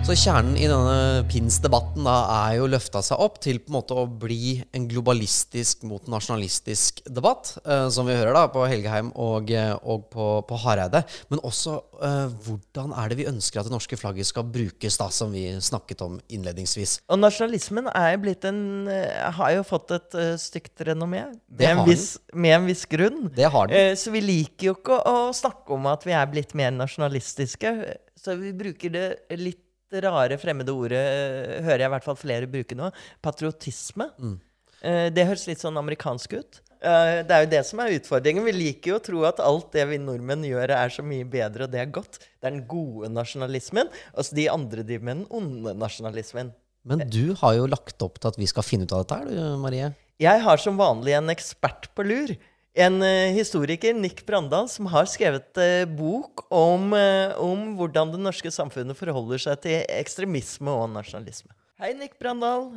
Så 0.00 0.14
kjernen 0.16 0.56
i 0.56 0.64
denne 0.66 1.22
PINS-debatten 1.28 2.06
da 2.06 2.14
er 2.48 2.54
jo 2.56 2.68
løfta 2.72 3.02
seg 3.04 3.20
opp 3.20 3.36
til 3.44 3.60
på 3.60 3.70
en 3.70 3.76
måte 3.76 3.94
å 3.94 4.06
bli 4.08 4.56
en 4.74 4.88
globalistisk 4.88 5.84
mot 5.86 6.08
nasjonalistisk 6.10 7.02
debatt, 7.06 7.52
eh, 7.62 7.84
som 7.92 8.08
vi 8.08 8.16
hører 8.16 8.34
da 8.34 8.46
på 8.50 8.64
Helgeheim 8.66 9.12
og, 9.12 9.52
eh, 9.52 9.74
og 9.84 10.08
på, 10.10 10.26
på 10.48 10.58
Hareide. 10.64 11.04
Men 11.30 11.44
også 11.46 11.76
eh, 12.00 12.32
hvordan 12.46 12.96
er 12.96 13.12
det 13.12 13.20
vi 13.20 13.28
ønsker 13.30 13.60
at 13.60 13.68
det 13.68 13.74
norske 13.76 14.00
flagget 14.00 14.30
skal 14.32 14.48
brukes, 14.50 14.98
da, 14.98 15.10
som 15.14 15.36
vi 15.36 15.44
snakket 15.62 16.02
om 16.08 16.18
innledningsvis. 16.32 16.98
Og 17.12 17.20
nasjonalismen 17.20 17.92
er 17.92 18.16
jo 18.16 18.24
blitt 18.24 18.48
en 18.48 18.64
eh, 18.90 19.30
har 19.36 19.54
jo 19.60 19.64
fått 19.68 19.94
et 20.00 20.18
uh, 20.18 20.34
stygt 20.40 20.80
renommé. 20.88 21.26
Med 21.52 21.74
en, 21.74 21.86
viss, 21.86 22.14
med 22.32 22.56
en 22.56 22.70
viss 22.72 22.86
grunn. 22.88 23.26
Det 23.36 23.52
har 23.52 23.70
den. 23.70 23.92
Eh, 23.92 23.96
så 24.00 24.10
vi 24.16 24.24
liker 24.24 24.72
jo 24.72 24.78
ikke 24.80 24.98
å, 24.98 25.26
å 25.30 25.32
snakke 25.36 25.76
om 25.76 25.90
at 25.92 26.08
vi 26.08 26.16
er 26.16 26.30
blitt 26.32 26.56
mer 26.58 26.72
nasjonalistiske. 26.74 27.74
Så 28.20 28.40
vi 28.40 28.56
bruker 28.56 28.92
det 28.96 29.08
litt 29.38 29.66
rare 29.90 30.38
fremmede 30.38 30.72
ordet, 30.72 31.00
eh, 31.00 31.60
hører 31.66 31.84
jeg 31.84 31.90
i 31.90 31.94
hvert 31.94 32.06
fall 32.06 32.18
flere 32.18 32.50
bruke 32.50 32.76
nå, 32.78 32.90
patriotisme. 33.22 34.10
Mm. 34.18 34.40
Eh, 34.80 35.06
det 35.10 35.26
høres 35.26 35.46
litt 35.50 35.62
sånn 35.62 35.78
amerikansk 35.80 36.36
ut. 36.38 36.60
Eh, 36.80 37.20
det 37.28 37.34
er 37.34 37.44
jo 37.44 37.50
det 37.52 37.62
som 37.68 37.82
er 37.82 37.92
utfordringen. 37.98 38.46
Vi 38.46 38.56
liker 38.56 38.94
jo 38.94 38.98
å 39.00 39.04
tro 39.04 39.24
at 39.28 39.42
alt 39.44 39.72
det 39.76 39.84
vi 39.90 39.98
nordmenn 40.00 40.46
gjør, 40.48 40.72
er 40.78 40.92
så 40.94 41.04
mye 41.04 41.26
bedre, 41.28 41.66
og 41.66 41.74
det 41.74 41.82
er 41.82 41.92
godt. 41.92 42.20
Det 42.40 42.48
er 42.48 42.56
den 42.56 42.66
gode 42.70 43.10
nasjonalismen. 43.12 43.90
Og 44.14 44.30
de 44.36 44.46
andre 44.52 44.86
driver 44.86 45.08
med 45.10 45.20
den 45.20 45.26
onde 45.30 45.76
nasjonalismen. 45.76 46.54
Men 46.88 47.04
du 47.12 47.34
har 47.36 47.58
jo 47.58 47.66
lagt 47.68 48.00
opp 48.00 48.16
til 48.16 48.32
at 48.32 48.38
vi 48.40 48.48
skal 48.48 48.64
finne 48.64 48.88
ut 48.88 48.94
av 48.96 49.04
dette 49.04 49.18
her, 49.20 49.28
du 49.28 49.60
Marie. 49.60 49.90
Jeg 50.20 50.40
har 50.44 50.60
som 50.60 50.76
vanlig 50.80 51.12
en 51.16 51.32
ekspert 51.32 51.90
på 51.96 52.04
lur. 52.04 52.32
En 52.78 53.02
eh, 53.02 53.34
historiker, 53.34 53.94
Nick 53.94 54.22
Brandal, 54.26 54.68
som 54.70 54.86
har 54.92 55.08
skrevet 55.10 55.58
eh, 55.58 55.86
bok 55.90 56.44
om, 56.54 56.92
eh, 56.94 57.34
om 57.42 57.72
hvordan 57.78 58.12
det 58.12 58.20
norske 58.22 58.52
samfunnet 58.54 58.98
forholder 58.98 59.42
seg 59.42 59.62
til 59.64 59.80
ekstremisme 59.90 60.70
og 60.70 60.92
nasjonalisme. 60.94 61.50
Hei, 61.82 61.94
Nick 61.98 62.14
Brandal. 62.20 62.68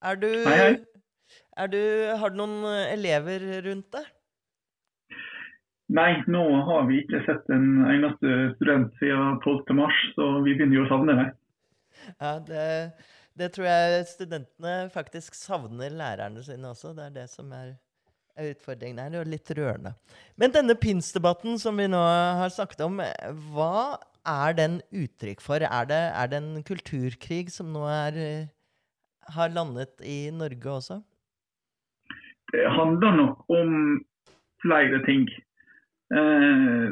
Er 0.00 0.16
du, 0.16 0.30
Hei, 0.46 0.56
hei. 0.62 0.70
Er 1.58 1.68
du, 1.68 1.82
har 2.16 2.32
du 2.32 2.38
noen 2.40 2.62
elever 2.94 3.44
rundt 3.66 3.90
deg? 3.92 4.06
Nei, 5.88 6.10
nå 6.28 6.42
har 6.68 6.86
vi 6.88 7.00
ikke 7.02 7.20
sett 7.24 7.46
en 7.52 7.84
eneste 7.88 8.32
student 8.56 8.92
siden 9.00 9.38
12. 9.44 9.76
mars, 9.76 10.00
så 10.16 10.26
vi 10.44 10.52
begynner 10.52 10.76
jo 10.78 10.84
å 10.84 10.90
savne 10.90 11.16
deg. 11.16 11.30
Ja, 12.20 12.32
det, 12.44 12.64
det 13.40 13.50
tror 13.54 13.68
jeg 13.68 14.08
studentene 14.10 14.74
faktisk 14.92 15.36
savner 15.36 15.92
lærerne 15.92 16.44
sine 16.44 16.72
også. 16.74 16.92
Det 16.96 17.08
er 17.08 17.14
det 17.16 17.26
som 17.32 17.48
er, 17.56 17.72
er 18.38 18.52
utfordringen 18.54 19.00
her. 19.02 19.18
Og 19.20 19.30
litt 19.30 19.50
rørende. 19.58 19.94
Men 20.38 20.54
denne 20.54 20.78
PINS-debatten 20.78 21.58
som 21.60 21.78
vi 21.80 21.88
nå 21.90 22.00
har 22.40 22.54
snakket 22.54 22.84
om, 22.86 23.02
hva 23.52 23.98
er 24.28 24.56
den 24.58 24.80
uttrykk 24.92 25.42
for? 25.42 25.64
Er 25.64 25.88
det, 25.88 26.02
er 26.20 26.30
det 26.30 26.40
en 26.42 26.62
kulturkrig 26.66 27.48
som 27.52 27.72
nå 27.74 27.84
er, 27.90 28.18
eh, 28.18 28.48
har 29.34 29.52
landet 29.54 30.00
i 30.04 30.30
Norge 30.32 30.70
også? 30.70 31.02
Det 32.52 32.64
handler 32.72 33.16
nok 33.16 33.44
om 33.52 34.00
flere 34.62 35.04
ting. 35.04 35.28
Eh, 36.10 36.88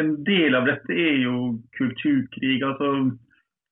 en 0.00 0.10
del 0.24 0.54
av 0.54 0.66
dette 0.70 0.92
er 0.92 1.16
jo 1.22 1.58
kulturkrig. 1.78 2.62
altså 2.62 3.10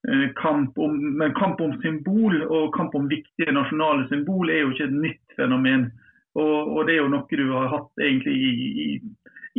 eh, 0.08 0.28
kamp 0.42 0.78
om, 0.78 0.98
Men 1.18 1.34
kamp 1.34 1.60
om 1.60 1.80
symbol 1.82 2.42
og 2.42 2.74
kamp 2.74 2.94
om 2.94 3.08
viktige 3.08 3.52
nasjonale 3.52 4.08
symbol 4.08 4.50
er 4.50 4.60
jo 4.60 4.70
ikke 4.70 4.84
et 4.84 5.02
nytt 5.06 5.36
fenomen. 5.36 5.92
Og, 6.38 6.72
og 6.76 6.86
det 6.88 6.96
er 6.96 7.02
jo 7.02 7.10
noe 7.12 7.38
du 7.38 7.44
har 7.52 7.68
hatt 7.72 8.00
egentlig 8.00 8.32
i, 8.32 8.52
i, 8.84 8.86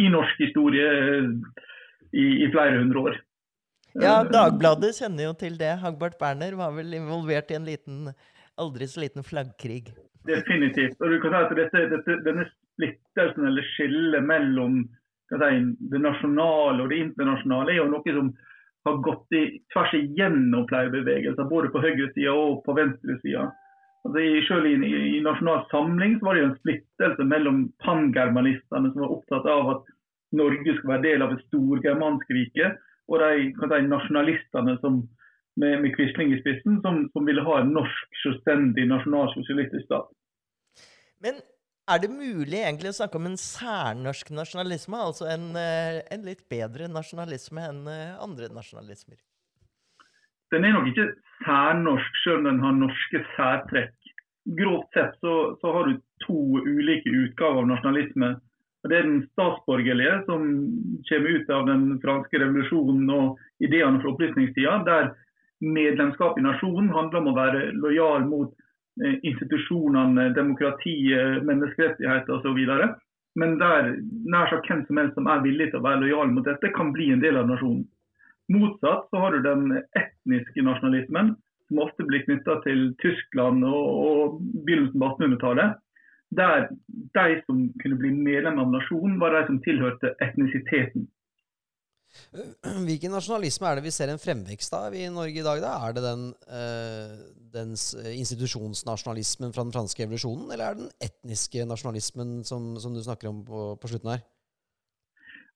i 0.06 0.10
norsk 0.10 0.40
historie 0.42 0.88
eh, 0.88 1.30
i, 2.14 2.26
i 2.46 2.50
flere 2.54 2.80
hundre 2.80 3.04
år. 3.10 3.20
Ja, 4.02 4.24
Dagbladet 4.26 4.96
kjenner 4.98 5.30
jo 5.30 5.36
til 5.38 5.58
det. 5.60 5.76
Hagbart 5.84 6.18
Berner 6.22 6.56
var 6.58 6.74
vel 6.74 6.96
involvert 6.98 7.52
i 7.54 7.60
en 7.60 7.68
liten, 7.68 8.08
aldri 8.58 8.88
så 8.90 9.04
liten 9.04 9.26
flaggkrig. 9.26 9.94
Definitivt. 10.26 10.98
Og 11.02 11.14
du 11.14 11.20
kan 11.22 11.36
si 11.36 11.44
at 11.44 11.56
dette, 11.60 11.84
dette, 11.92 12.18
Denne 12.26 12.48
splittelsen 12.50 13.46
eller 13.50 13.66
skillet 13.76 14.26
mellom 14.26 14.82
si, 15.34 15.52
det 15.92 16.02
nasjonale 16.02 16.84
og 16.84 16.90
det 16.90 17.04
internasjonale 17.04 17.74
er 17.74 17.82
jo 17.82 17.92
noe 17.92 18.16
som 18.18 18.32
har 18.88 18.98
gått 19.06 19.38
i, 19.38 19.44
tvers 19.74 19.94
igjennom 19.96 20.66
flere 20.68 20.92
bevegelser, 20.94 21.48
både 21.50 21.70
på 21.72 21.84
høyresida 21.84 22.34
og 22.34 22.64
på 22.66 22.76
venstresida. 22.78 23.48
Altså, 24.04 24.24
selv 24.50 24.68
i, 24.68 24.74
i 25.18 25.20
Nasjonal 25.24 25.64
Samling 25.72 26.18
var 26.24 26.36
det 26.36 26.44
jo 26.44 26.48
en 26.50 26.58
splittelse 26.60 27.28
mellom 27.28 27.66
pangermanistene, 27.84 28.92
som 28.92 29.06
var 29.06 29.14
opptatt 29.16 29.48
av 29.48 29.70
at 29.78 29.94
Norge 30.36 30.76
skulle 30.76 30.96
være 30.96 31.06
del 31.06 31.24
av 31.24 31.36
et 31.36 31.46
storgermansk 31.48 32.34
rike, 32.36 32.74
og 33.12 33.22
de 33.22 33.32
si, 33.54 33.80
nasjonalistene 33.88 34.76
som, 34.82 35.02
med, 35.62 35.80
med 35.84 35.96
Quisling 35.96 36.34
i 36.34 36.42
spissen, 36.42 36.80
som, 36.84 37.04
som 37.14 37.28
ville 37.30 37.44
ha 37.46 37.60
en 37.62 37.74
norsk, 37.76 38.20
selvstendig 38.24 38.88
nasjonalsosialistisk 38.90 39.88
stat. 39.88 40.12
Men 41.24 41.40
er 41.92 42.00
det 42.00 42.12
mulig 42.12 42.62
egentlig 42.62 42.94
å 42.94 42.98
snakke 42.98 43.20
om 43.20 43.28
en 43.30 43.40
særnorsk 43.40 44.32
nasjonalisme? 44.36 45.00
Altså 45.00 45.28
en, 45.32 45.52
eh, 45.60 46.00
en 46.16 46.26
litt 46.28 46.44
bedre 46.52 46.88
nasjonalisme 46.92 47.70
enn 47.70 47.86
eh, 47.92 48.18
andre 48.24 48.50
nasjonalismer? 48.56 49.20
Den 50.54 50.66
er 50.68 50.76
nok 50.76 50.88
ikke 50.92 51.10
særnorsk, 51.44 52.24
selv 52.24 52.42
om 52.42 52.48
den 52.50 52.64
har 52.64 52.78
norske 52.78 53.22
særtrekk. 53.36 53.94
Grovt 54.60 54.94
sett 54.94 55.16
så, 55.24 55.36
så 55.62 55.72
har 55.74 55.88
du 55.88 56.02
to 56.26 56.40
ulike 56.62 57.10
utgaver 57.10 57.64
av 57.64 57.70
nasjonalisme. 57.72 58.36
Det 58.84 58.98
er 58.98 59.08
den 59.08 59.22
statsborgerlige, 59.32 60.18
som 60.28 60.44
kommer 61.08 61.38
ut 61.38 61.52
av 61.56 61.68
den 61.70 61.86
franske 62.04 62.42
revolusjonen 62.42 63.12
og 63.16 63.40
ideene 63.64 64.02
fra 64.04 64.12
opplysningstida, 64.12 64.76
der 64.88 65.14
medlemskap 65.64 66.38
i 66.38 66.44
nasjonen 66.44 66.92
handler 66.92 67.22
om 67.22 67.32
å 67.32 67.38
være 67.38 67.70
lojal 67.80 68.28
mot 68.28 68.52
eh, 69.00 69.16
institusjonene, 69.24 70.34
demokratiet, 70.36 71.48
menneskerettigheter 71.48 72.36
osv. 72.36 72.60
Men 73.40 73.56
der 73.62 73.94
nær 74.30 74.52
sagt 74.52 74.68
hvem 74.70 74.84
som 74.90 75.00
helst 75.00 75.16
som 75.18 75.32
er 75.32 75.46
villig 75.48 75.72
til 75.72 75.80
å 75.80 75.88
være 75.88 76.04
lojal 76.04 76.36
mot 76.36 76.46
dette, 76.46 76.76
kan 76.76 76.92
bli 76.94 77.14
en 77.16 77.24
del 77.24 77.40
av 77.40 77.48
nasjonen. 77.50 77.88
Motsatt 78.54 79.08
så 79.10 79.22
har 79.24 79.34
du 79.34 79.46
den 79.46 79.72
etniske 80.00 80.66
nasjonalismen, 80.66 81.34
som 81.68 81.82
ofte 81.86 82.06
blir 82.06 82.26
knytta 82.28 82.60
til 82.68 82.92
Tyskland 83.02 83.66
og, 83.66 83.88
og 84.04 84.38
begynnelsen 84.66 85.00
på 85.02 85.10
1800-tallet. 85.16 85.80
Der 86.38 86.68
de 87.18 87.42
som 87.46 87.66
kunne 87.82 88.00
bli 88.02 88.14
medlem 88.14 88.62
av 88.62 88.72
nasjonen, 88.74 89.20
var 89.22 89.36
de 89.36 89.44
som 89.50 89.60
tilhørte 89.66 90.16
etnisiteten. 90.24 91.08
Hvilken 92.86 93.14
nasjonalisme 93.14 93.70
er 93.70 93.80
det 93.80 93.86
vi 93.88 93.94
ser 93.94 94.12
en 94.14 94.22
fremvekst 94.22 94.76
av 94.78 94.94
i 94.98 95.08
Norge 95.14 95.42
i 95.42 95.46
dag? 95.46 95.62
da? 95.64 95.74
Er 95.88 95.96
det 95.96 96.04
den, 96.06 96.28
eh, 96.46 97.16
den 97.56 97.74
institusjonsnasjonalismen 97.74 99.54
fra 99.54 99.66
den 99.66 99.74
franske 99.74 100.06
revolusjonen, 100.06 100.52
eller 100.54 100.66
er 100.66 100.78
det 100.78 100.86
den 100.86 101.10
etniske 101.10 101.66
nasjonalismen 101.70 102.44
som, 102.46 102.76
som 102.78 102.94
du 102.94 103.02
snakker 103.02 103.32
om 103.32 103.42
på, 103.46 103.66
på 103.82 103.90
slutten 103.90 104.14
her? 104.14 104.24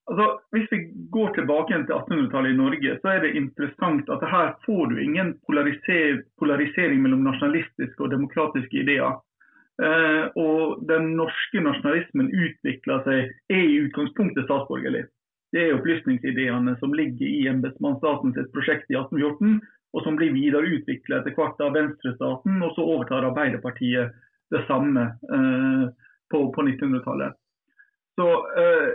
Altså, 0.07 0.25
hvis 0.55 0.69
vi 0.71 0.77
går 1.11 1.33
tilbake 1.35 1.75
til 1.75 1.93
1800-tallet 1.93 2.53
i 2.53 2.57
Norge, 2.57 2.91
så 3.01 3.09
er 3.11 3.23
det 3.25 3.35
interessant 3.35 4.07
at 4.15 4.21
her 4.31 4.53
får 4.65 4.85
du 4.91 5.01
ingen 5.03 5.33
polariser 5.47 6.21
polarisering 6.39 7.01
mellom 7.03 7.25
nasjonalistiske 7.27 8.03
og 8.03 8.13
demokratiske 8.15 8.83
ideer. 8.85 9.17
Eh, 9.83 10.25
og 10.39 10.87
Den 10.89 11.11
norske 11.19 11.61
nasjonalismen 11.61 12.31
utvikler 12.31 13.03
seg, 13.05 13.33
er 13.51 13.65
i 13.65 13.81
utgangspunktet 13.83 14.47
statsborgerlig. 14.47 15.03
Det 15.51 15.63
er 15.63 15.75
opplysningsideene 15.75 16.75
som 16.79 16.95
ligger 16.95 17.27
i 17.27 17.47
embetsmannsstaten 17.51 18.33
sitt 18.35 18.49
prosjekt 18.55 18.87
i 18.91 18.97
1814, 18.99 19.59
og 19.95 20.03
som 20.03 20.15
blir 20.19 20.35
videreutvikla 20.35 21.19
etter 21.19 21.35
hvert 21.35 21.61
av 21.63 21.75
venstrestaten, 21.75 22.61
og 22.63 22.73
så 22.75 22.87
overtar 22.95 23.27
Arbeiderpartiet 23.27 24.15
det 24.55 24.63
samme 24.71 25.03
eh, 25.35 25.85
på, 26.31 26.41
på 26.55 26.65
1900-tallet. 26.65 27.35
Så, 28.17 28.27
eh, 28.63 28.89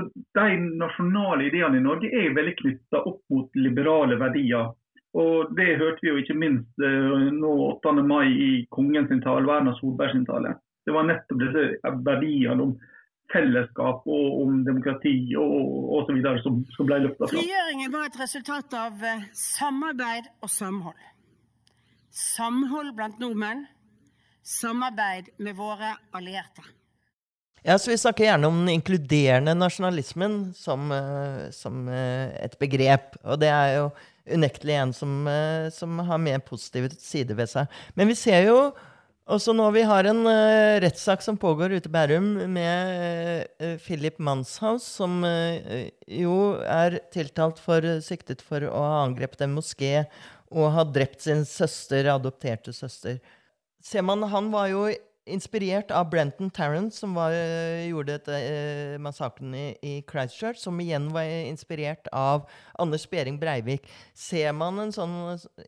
så 0.00 0.24
De 0.34 0.76
nasjonale 0.80 1.48
ideene 1.48 1.78
i 1.78 1.84
Norge 1.84 2.10
er 2.10 2.34
veldig 2.36 2.56
knytta 2.62 3.02
opp 3.06 3.22
mot 3.30 3.58
liberale 3.58 4.18
verdier. 4.20 4.72
Og 5.18 5.54
Det 5.56 5.76
hørte 5.78 6.02
vi 6.02 6.12
jo 6.12 6.20
ikke 6.22 6.38
minst 6.38 6.84
eh, 6.86 7.30
nå 7.34 7.52
8. 7.82 7.94
mai 8.06 8.28
i 8.30 8.50
kongens 8.70 9.10
tale 9.24 9.56
Erna 9.56 9.74
Solberg 9.80 10.14
sin 10.14 10.26
tale. 10.26 10.54
Det 10.86 10.94
var 10.94 11.08
nettopp 11.08 11.42
disse 11.42 11.92
verdiene 12.06 12.62
om 12.62 12.76
fellesskap 13.30 14.06
og 14.10 14.40
om 14.42 14.62
demokrati 14.66 15.34
og 15.38 15.92
osv. 15.98 16.18
Som, 16.44 16.62
som 16.76 16.88
ble 16.88 17.02
løfta 17.04 17.26
fram. 17.26 17.36
Frigjøringen 17.36 17.92
var 17.94 18.08
et 18.08 18.18
resultat 18.22 18.76
av 18.78 19.06
eh, 19.06 19.28
samarbeid 19.34 20.30
og 20.40 20.50
samhold. 20.50 21.06
samhold 22.10 22.94
blant 22.96 23.20
nordmenn, 23.22 23.66
samarbeid 24.42 25.30
med 25.38 25.58
våre 25.58 25.94
allierte. 26.12 26.79
Ja, 27.62 27.78
så 27.78 27.90
Vi 27.90 27.98
snakker 27.98 28.24
gjerne 28.24 28.48
om 28.48 28.62
den 28.62 28.74
inkluderende 28.78 29.52
nasjonalismen 29.54 30.54
som, 30.56 30.88
uh, 30.92 31.50
som 31.52 31.88
uh, 31.88 32.32
et 32.40 32.56
begrep. 32.58 33.18
Og 33.20 33.40
det 33.42 33.50
er 33.52 33.74
jo 33.76 33.90
unektelig 34.30 34.78
en 34.80 34.94
som, 34.96 35.18
uh, 35.28 35.68
som 35.74 35.98
har 36.08 36.22
mer 36.22 36.40
positive 36.44 36.88
sider 36.96 37.36
ved 37.36 37.50
seg. 37.52 37.68
Men 37.98 38.08
vi 38.08 38.16
ser 38.16 38.46
jo 38.48 38.70
også 39.30 39.52
nå 39.54 39.68
vi 39.76 39.82
har 39.86 40.08
en 40.08 40.24
rettssak 40.82 41.20
som 41.22 41.36
pågår 41.38 41.76
ute 41.76 41.86
i 41.86 41.92
Bærum 41.94 42.32
med 42.50 43.44
Philip 43.84 44.16
Manshaus, 44.18 44.82
som 44.82 45.20
jo 45.22 46.38
er 46.64 46.96
tiltalt 47.14 47.60
for 47.62 47.86
siktet 48.02 48.42
for 48.42 48.66
å 48.66 48.80
ha 48.82 49.04
angrepet 49.04 49.44
en 49.46 49.54
moské 49.54 50.08
og 50.50 50.72
ha 50.74 50.82
drept 50.82 51.22
sin 51.28 51.44
søster, 51.46 52.10
adopterte 52.10 52.74
søster. 52.74 53.20
Ser 53.78 54.02
man, 54.02 54.26
Han 54.32 54.50
var 54.50 54.66
jo 54.72 54.88
inspirert 55.26 55.90
av 55.90 56.10
Brenton 56.10 56.50
Tarrant, 56.50 56.94
som 56.94 57.14
var, 57.14 57.32
eh, 57.32 57.88
gjorde 57.90 58.16
dette 58.16 58.36
eh, 58.36 58.98
massakren 58.98 59.54
i, 59.54 59.76
i, 59.82 60.02
Christchurch, 60.02 60.58
som 60.58 60.80
igjen 60.80 61.10
var 61.12 61.22
inspirert 61.22 62.08
av 62.12 62.48
Anders 62.78 63.06
Behring 63.10 63.38
Breivik. 63.40 63.86
Ser 64.14 64.52
man 64.52 64.78
en 64.78 64.92
sånn 64.92 65.16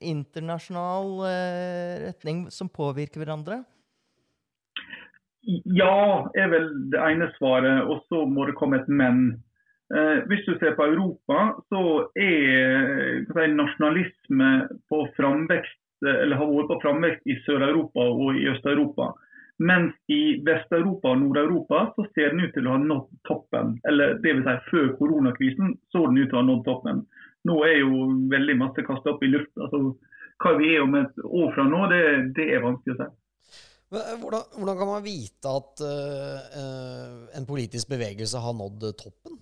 internasjonal 0.00 1.12
eh, 1.28 1.94
retning 2.08 2.46
som 2.50 2.68
påvirker 2.72 3.22
hverandre? 3.22 3.62
Ja, 5.42 6.30
er 6.38 6.52
vel 6.52 6.68
det 6.92 7.00
ene 7.02 7.30
svaret. 7.38 7.88
Og 7.90 8.04
så 8.08 8.24
må 8.26 8.46
det 8.46 8.56
komme 8.58 8.82
et 8.82 8.88
men. 8.88 9.42
Eh, 9.92 10.22
hvis 10.30 10.46
du 10.46 10.54
ser 10.60 10.76
på 10.78 10.86
Europa, 10.88 11.50
så 11.68 11.82
er 12.16 13.26
si, 13.26 13.48
nasjonalisme 13.58 14.52
på 14.88 15.02
framvekst, 15.18 15.80
eller 16.02 16.38
har 16.38 16.48
vært 16.48 16.70
på 16.70 16.78
framvekst 16.86 17.28
i 17.30 17.36
Sør-Europa 17.44 18.06
og 18.14 18.38
i 18.38 18.46
Øst-Europa. 18.54 19.12
Mens 19.62 19.94
i 20.10 20.40
Vest-Europa 20.46 21.12
og 21.12 21.20
Nord-Europa 21.20 21.84
så 21.96 22.04
ser 22.14 22.32
den 22.32 22.46
ut 22.46 22.54
til 22.56 22.66
å 22.66 22.74
ha 22.74 22.80
nådd 22.82 23.10
toppen. 23.28 23.76
Eller 23.88 24.16
vil 24.24 24.40
si, 24.42 24.54
før 24.70 24.88
koronakrisen 24.98 25.76
så 25.94 26.06
den 26.08 26.22
ut 26.22 26.30
til 26.30 26.38
å 26.38 26.40
ha 26.40 26.46
nådd 26.48 26.64
toppen. 26.66 27.04
Nå 27.46 27.58
er 27.66 27.76
jo 27.82 28.08
veldig 28.32 28.56
masse 28.58 28.84
kasta 28.86 29.14
opp 29.14 29.22
i 29.22 29.30
lufta. 29.30 29.68
Altså, 29.68 29.94
hva 30.42 30.54
vi 30.58 30.72
er 30.74 30.82
om 30.82 30.96
et 30.98 31.22
år 31.28 31.54
fra 31.54 31.66
nå, 31.68 31.82
det, 31.92 32.02
det 32.38 32.48
er 32.56 32.64
vanskelig 32.64 32.96
å 32.96 33.00
si. 33.02 33.10
Hvordan, 33.92 34.44
hvordan, 34.56 34.76
kan 34.80 34.88
man 34.88 35.02
vite 35.04 35.50
at 35.52 35.82
uh, 35.84 37.24
en 37.36 37.46
politisk 37.48 37.90
bevegelse 37.92 38.40
har 38.40 38.54
nådd 38.56 38.86
toppen? 38.96 39.36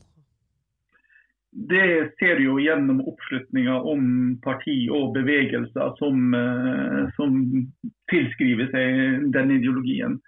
Det 1.50 2.14
ser 2.20 2.38
du 2.38 2.44
jo 2.44 2.58
gjennom 2.62 3.00
oppslutninga 3.10 3.80
om 3.92 4.02
parti 4.44 4.84
og 4.94 5.14
bevegelser 5.16 5.96
som, 5.98 6.34
eh, 6.34 7.08
som 7.16 7.40
tilskriver 8.12 8.70
seg 8.70 9.30
den 9.34 9.56
ideologien. 9.58 10.20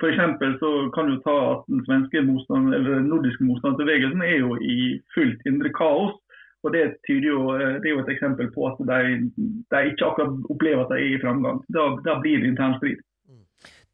For 0.00 0.12
så 0.12 0.70
kan 0.92 1.06
du 1.08 1.20
ta 1.24 1.36
at 1.52 1.62
Den 1.68 1.84
svenske 1.86 2.20
motstand, 2.26 2.74
eller 2.74 3.00
nordiske 3.00 3.44
motstandsbevegelsen 3.44 4.22
er 4.22 4.36
jo 4.42 4.56
i 4.56 5.00
fullt 5.14 5.40
indre 5.46 5.72
kaos. 5.72 6.18
og 6.62 6.72
Det, 6.72 6.96
jo, 7.08 7.56
det 7.56 7.88
er 7.88 7.94
jo 7.94 8.02
et 8.04 8.12
eksempel 8.12 8.50
på 8.52 8.66
at 8.68 8.76
de, 8.84 9.30
de 9.72 9.84
ikke 9.88 10.04
akkurat 10.04 10.50
opplever 10.50 10.82
at 10.84 10.92
de 10.92 10.98
er 11.00 11.14
i 11.16 11.22
framgang. 11.22 11.62
Da, 11.72 11.96
da 12.04 12.20
blir 12.20 12.42
det 12.42 12.52
intern 12.52 12.76
strid. 12.76 13.00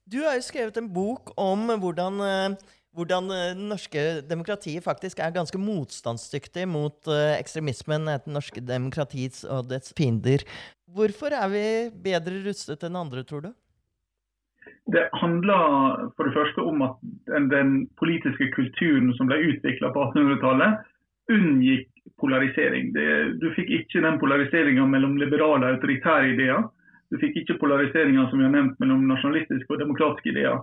Du 0.06 0.22
har 0.22 0.34
jo 0.34 0.42
skrevet 0.42 0.76
en 0.78 0.92
bok 0.94 1.32
om 1.36 1.70
hvordan 1.82 2.18
eh, 2.22 2.56
hvordan 2.96 3.28
det 3.30 3.42
eh, 3.50 3.60
norske 3.60 4.04
demokratiet 4.28 4.84
faktisk 4.84 5.20
er 5.20 5.34
ganske 5.34 5.60
motstandsdyktig 5.60 6.64
mot 6.70 6.96
uh, 7.10 7.36
ekstremismen, 7.36 8.08
det 8.08 8.32
norske 8.32 8.62
demokratiets 8.64 9.44
og 9.44 9.68
dets 9.70 9.92
fiender. 9.98 10.44
Hvorfor 10.96 11.36
er 11.36 11.48
vi 11.52 11.64
bedre 12.08 12.40
rustet 12.46 12.86
enn 12.86 12.98
andre, 12.98 13.24
tror 13.28 13.46
du? 13.46 13.50
Det 14.90 15.02
handler 15.18 16.10
for 16.16 16.28
det 16.28 16.34
første 16.34 16.62
om 16.62 16.82
at 16.86 16.96
den 17.50 17.88
politiske 17.98 18.48
kulturen 18.54 19.12
som 19.18 19.28
ble 19.28 19.38
utvikla 19.50 19.90
på 19.94 20.04
1800-tallet, 20.08 20.86
unngikk 21.34 21.90
polarisering. 22.22 22.92
Det, 22.94 23.06
du 23.42 23.50
fikk 23.56 23.72
ikke 23.80 24.02
den 24.04 24.18
polariseringa 24.22 24.86
mellom 24.86 25.16
liberale 25.18 25.66
og 25.66 25.76
autoritære 25.76 26.32
ideer. 26.36 26.62
Du 27.10 27.18
fikk 27.22 27.42
ikke 27.42 27.58
polariseringa 27.60 28.28
som 28.30 28.38
vi 28.38 28.46
har 28.46 28.54
nevnt 28.54 28.78
mellom 28.82 29.04
nasjonalistiske 29.10 29.74
og 29.74 29.82
demokratiske 29.82 30.32
ideer. 30.32 30.62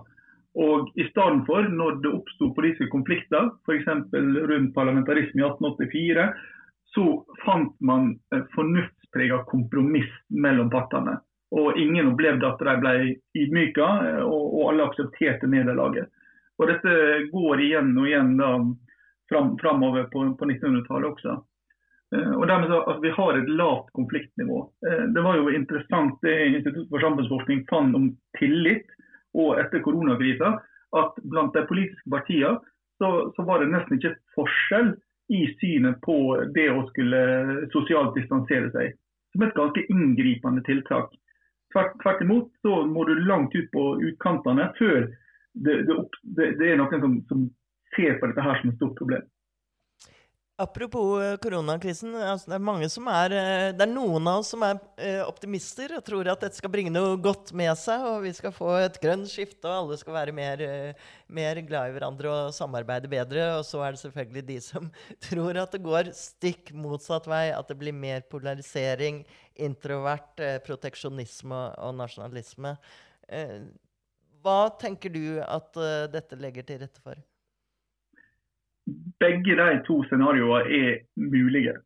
Og 0.54 0.90
i 0.94 1.06
stedet 1.08 1.42
for, 1.48 1.66
når 1.66 2.00
det 2.02 2.12
oppsto 2.14 2.52
politiske 2.54 2.90
konflikter, 2.92 3.48
f.eks. 3.66 3.88
rundt 4.14 4.74
parlamentarisme 4.74 5.42
i 5.42 5.46
1884, 5.46 6.26
så 6.94 7.06
fant 7.42 7.74
man 7.82 8.12
fornuftsprega 8.54 9.40
kompromiss 9.50 10.10
mellom 10.30 10.70
partene. 10.70 11.16
Og 11.54 11.78
ingen 11.78 12.12
opplevde 12.12 12.46
at 12.46 12.62
de 12.62 12.76
ble 12.82 12.94
ydmyka, 13.38 13.88
og, 14.22 14.44
og 14.44 14.62
alle 14.70 14.86
aksepterte 14.90 15.50
nederlaget. 15.50 16.10
Og 16.58 16.70
dette 16.70 16.94
går 17.32 17.62
igjen 17.66 17.90
og 17.98 18.06
igjen 18.06 18.36
da, 18.38 18.52
fram, 19.30 19.54
framover 19.58 20.06
på, 20.12 20.22
på 20.38 20.48
1900-tallet 20.50 21.10
også. 21.10 21.36
Eh, 22.14 22.32
og 22.34 22.46
dermed 22.50 22.70
så, 22.70 22.80
altså, 22.82 23.00
Vi 23.02 23.14
har 23.16 23.38
et 23.38 23.54
lavt 23.58 23.90
konfliktnivå. 23.98 24.60
Eh, 24.86 25.04
det 25.14 25.24
var 25.26 25.38
jo 25.40 25.50
interessant 25.50 26.20
det 26.22 26.34
Institutt 26.52 26.90
for 26.92 27.02
samfunnsforskning 27.02 27.64
fant 27.70 27.98
om 27.98 28.12
tillit 28.38 28.86
og 29.34 29.58
etter 29.60 29.82
koronakrisa, 29.84 30.54
at 30.94 31.18
blant 31.26 31.54
de 31.56 31.64
politiske 31.66 32.10
partiene 32.10 32.58
så, 33.02 33.08
så, 33.34 33.42
var 33.42 33.60
det 33.60 33.72
nesten 33.72 33.98
ikke 33.98 34.14
forskjell 34.36 34.92
i 35.34 35.40
synet 35.58 35.98
på 36.04 36.16
det 36.54 36.68
å 36.70 36.84
skulle 36.92 37.20
sosialt 37.72 38.14
distansere 38.14 38.70
seg. 38.74 38.94
Som 39.34 39.42
et 39.42 39.56
ganske 39.56 39.82
inngripende 39.90 40.62
tiltak. 40.66 41.10
Tvert 41.74 42.22
imot 42.22 42.52
så 42.62 42.84
må 42.86 43.02
du 43.08 43.16
langt 43.26 43.54
ut 43.56 43.66
på 43.74 43.86
utkantene 43.98 44.68
før 44.78 45.08
det, 45.54 45.80
det, 45.88 45.96
det, 46.22 46.50
det 46.60 46.70
er 46.70 46.78
noen 46.78 47.02
som, 47.02 47.16
som 47.30 47.46
ser 47.96 48.20
på 48.20 48.30
dette 48.30 48.44
her 48.44 48.60
som 48.60 48.70
et 48.70 48.78
stort 48.78 48.94
problem. 49.00 49.26
Apropos 50.56 51.18
eh, 51.18 51.36
koronakrisen. 51.42 52.12
Altså 52.14 52.52
det, 52.52 52.60
er 52.60 53.08
er, 53.10 53.32
eh, 53.34 53.72
det 53.74 53.82
er 53.82 53.90
noen 53.90 54.28
av 54.30 54.38
oss 54.38 54.52
som 54.52 54.62
er 54.62 54.76
eh, 55.02 55.18
optimister 55.26 55.96
og 55.96 56.04
tror 56.06 56.30
at 56.30 56.44
dette 56.44 56.60
skal 56.60 56.70
bringe 56.70 56.92
noe 56.94 57.16
godt 57.18 57.50
med 57.58 57.74
seg, 57.80 58.04
og 58.06 58.22
vi 58.22 58.30
skal 58.36 58.54
få 58.54 58.68
et 58.84 59.00
grønt 59.02 59.26
skifte, 59.32 59.66
og 59.66 59.74
alle 59.80 59.98
skal 59.98 60.14
være 60.14 60.36
mer, 60.36 60.62
mer 61.26 61.58
glad 61.66 61.90
i 61.90 61.96
hverandre 61.96 62.30
og 62.30 62.54
samarbeide 62.54 63.10
bedre. 63.10 63.48
Og 63.58 63.66
så 63.66 63.82
er 63.82 63.96
det 63.96 64.02
selvfølgelig 64.04 64.46
de 64.52 64.60
som 64.62 64.88
tror 65.26 65.58
at 65.58 65.74
det 65.74 65.82
går 65.82 66.14
stikk 66.14 66.70
motsatt 66.70 67.26
vei, 67.26 67.48
at 67.50 67.74
det 67.74 67.80
blir 67.82 67.98
mer 68.06 68.22
polarisering, 68.30 69.24
introvert, 69.58 70.38
proteksjonisme 70.62 71.66
og 71.82 71.98
nasjonalisme. 71.98 72.76
Hva 74.44 74.58
tenker 74.78 75.10
du 75.10 75.40
at 75.42 75.82
dette 76.14 76.38
legger 76.38 76.66
til 76.68 76.84
rette 76.86 77.02
for? 77.02 77.18
Begge 79.20 79.56
de 79.56 79.68
to 79.86 80.02
scenarioene 80.04 80.78
er 80.78 80.98
mulige. 81.16 81.76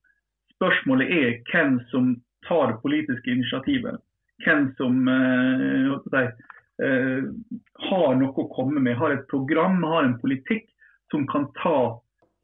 Spørsmålet 0.56 1.12
er 1.14 1.36
hvem 1.52 1.78
som 1.92 2.16
tar 2.48 2.72
det 2.72 2.80
politiske 2.82 3.30
initiativet. 3.30 4.00
Hvem 4.44 4.72
som 4.78 4.98
si, 5.06 6.24
uh, 6.82 7.22
har 7.90 8.18
noe 8.18 8.34
å 8.34 8.50
komme 8.54 8.82
med, 8.82 8.96
har 8.98 9.14
et 9.14 9.26
program, 9.30 9.82
har 9.82 10.04
en 10.04 10.18
politikk 10.22 10.66
som 11.12 11.26
kan 11.30 11.48
ta 11.62 11.98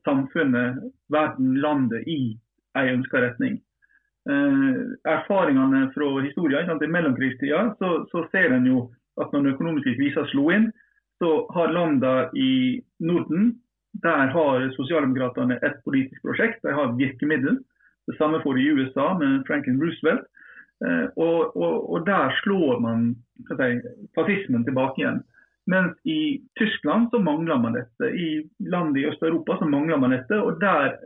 samfunnet, 0.07 0.83
verden, 1.13 1.55
landet 1.63 2.07
i 2.11 2.37
en 2.79 2.91
ønsket 2.99 3.27
retning. 3.29 3.59
Uh, 4.31 4.95
erfaringene 5.09 5.89
fra 5.95 6.13
historien 6.25 6.71
i 6.71 6.93
mellomkrigstida, 6.95 7.75
så, 7.79 8.05
så, 8.11 8.25
ser 8.33 8.55
en 8.55 8.71
jo 8.71 8.87
at 9.21 9.33
når 9.33 9.43
den 9.43 9.53
økonomiske 9.55 9.99
krisa 9.99 10.25
slo 10.31 10.49
inn, 10.55 10.71
så 11.23 11.45
har 11.55 11.75
landene 11.75 12.31
i 12.35 12.81
Norden 13.05 13.53
der 14.03 14.31
har 14.35 14.71
sosialdemokratene 14.77 15.59
et 15.63 15.77
politisk 15.85 16.23
prosjekt, 16.27 16.63
de 16.63 16.73
har 16.75 16.97
virkemiddel. 16.99 17.61
Det 18.07 18.17
samme 18.19 18.41
får 18.43 18.55
de 18.55 18.65
i 18.65 18.73
USA 18.73 19.13
med 19.19 19.45
Franklin 19.47 19.81
Roosevelt. 19.83 20.27
Eh, 20.85 21.07
og, 21.17 21.57
og, 21.57 21.77
og, 21.93 22.07
der 22.07 22.35
slår 22.43 22.81
man 22.83 23.15
si, 23.49 23.71
fascismen 24.17 24.67
tilbake 24.67 25.01
igjen. 25.01 25.23
Mens 25.71 25.95
i 26.05 26.43
Tyskland 26.61 27.09
så 27.13 27.23
mangler 27.23 27.61
man 27.63 27.79
dette. 27.79 28.11
I 28.11 28.43
land 28.69 28.99
i 28.99 29.07
Øst-Europa 29.09 29.57
så 29.63 29.69
mangler 29.71 29.97
man 30.03 30.13
dette. 30.13 30.37
Og 30.43 30.61
der 30.61 30.99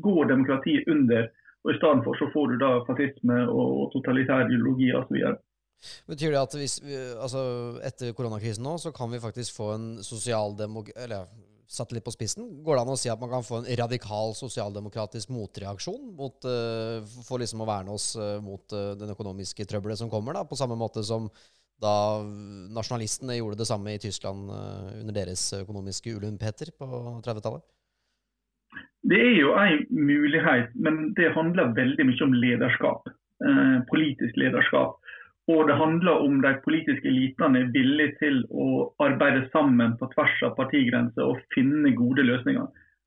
går 0.00 0.30
demokratiet 0.30 0.88
under. 0.88 1.28
Og 1.64 1.74
i 1.74 1.76
stedet 1.76 2.06
for 2.06 2.16
så 2.16 2.30
får 2.32 2.46
du 2.46 2.56
da 2.62 2.70
fascisme 2.86 3.42
og 3.50 3.90
totalitær 3.92 4.46
ideologi 4.46 4.88
osv. 4.96 5.18
Betyr 6.08 6.32
det 6.32 6.40
at 6.40 6.54
hvis, 6.58 6.78
altså 7.22 7.42
etter 7.86 8.14
koronakrisen 8.16 8.64
nå, 8.64 8.78
så 8.80 8.94
kan 8.94 9.12
vi 9.12 9.20
faktisk 9.22 9.58
få 9.58 9.74
en 9.74 9.88
sosialdemok... 10.02 10.88
Eller 10.96 11.28
satt 11.68 11.92
litt 11.92 12.04
på 12.06 12.14
spissen, 12.14 12.46
går 12.64 12.78
det 12.78 12.82
an 12.82 12.94
å 12.94 12.98
si 12.98 13.10
at 13.12 13.20
man 13.20 13.30
kan 13.30 13.44
få 13.44 13.60
en 13.60 13.68
radikal 13.76 14.32
sosialdemokratisk 14.36 15.28
motreaksjon 15.34 16.14
mot, 16.16 16.48
uh, 16.48 17.04
for 17.26 17.42
liksom 17.42 17.62
å 17.62 17.68
verne 17.68 17.92
oss 17.92 18.14
uh, 18.16 18.38
mot 18.44 18.64
uh, 18.72 18.94
den 18.96 19.12
økonomiske 19.12 19.66
trøbbelet 19.68 20.00
som 20.00 20.10
kommer, 20.12 20.36
da, 20.36 20.46
på 20.48 20.56
samme 20.58 20.78
måte 20.80 21.04
som 21.04 21.28
da 21.78 22.24
nasjonalistene 22.74 23.36
gjorde 23.36 23.60
det 23.60 23.68
samme 23.68 23.92
i 23.94 24.00
Tyskland 24.02 24.48
under 24.50 25.14
deres 25.14 25.44
økonomiske 25.60 26.10
ulundpeter 26.16 26.72
på 26.74 26.88
30-tallet? 27.22 27.62
Det 29.06 29.20
er 29.22 29.36
jo 29.36 29.52
en 29.54 29.84
mulighet, 29.94 30.72
men 30.74 31.12
det 31.14 31.28
handler 31.36 31.70
veldig 31.76 32.08
mye 32.08 32.26
om 32.26 32.34
lederskap. 32.34 33.06
politisk 33.92 34.34
lederskap. 34.42 34.98
Og 35.48 35.68
det 35.68 35.78
handler 35.80 36.24
om 36.26 36.42
de 36.44 36.50
politiske 36.64 37.08
elitene 37.08 37.62
er 37.62 37.70
villige 37.72 38.16
til 38.20 38.42
å 38.52 38.90
arbeide 39.00 39.46
sammen 39.54 39.94
på 40.00 40.10
tvers 40.12 40.42
av 40.44 40.58
partigrenser 40.58 41.24
og 41.24 41.40
finne 41.54 41.94
gode 41.96 42.26
løsninger. 42.28 42.66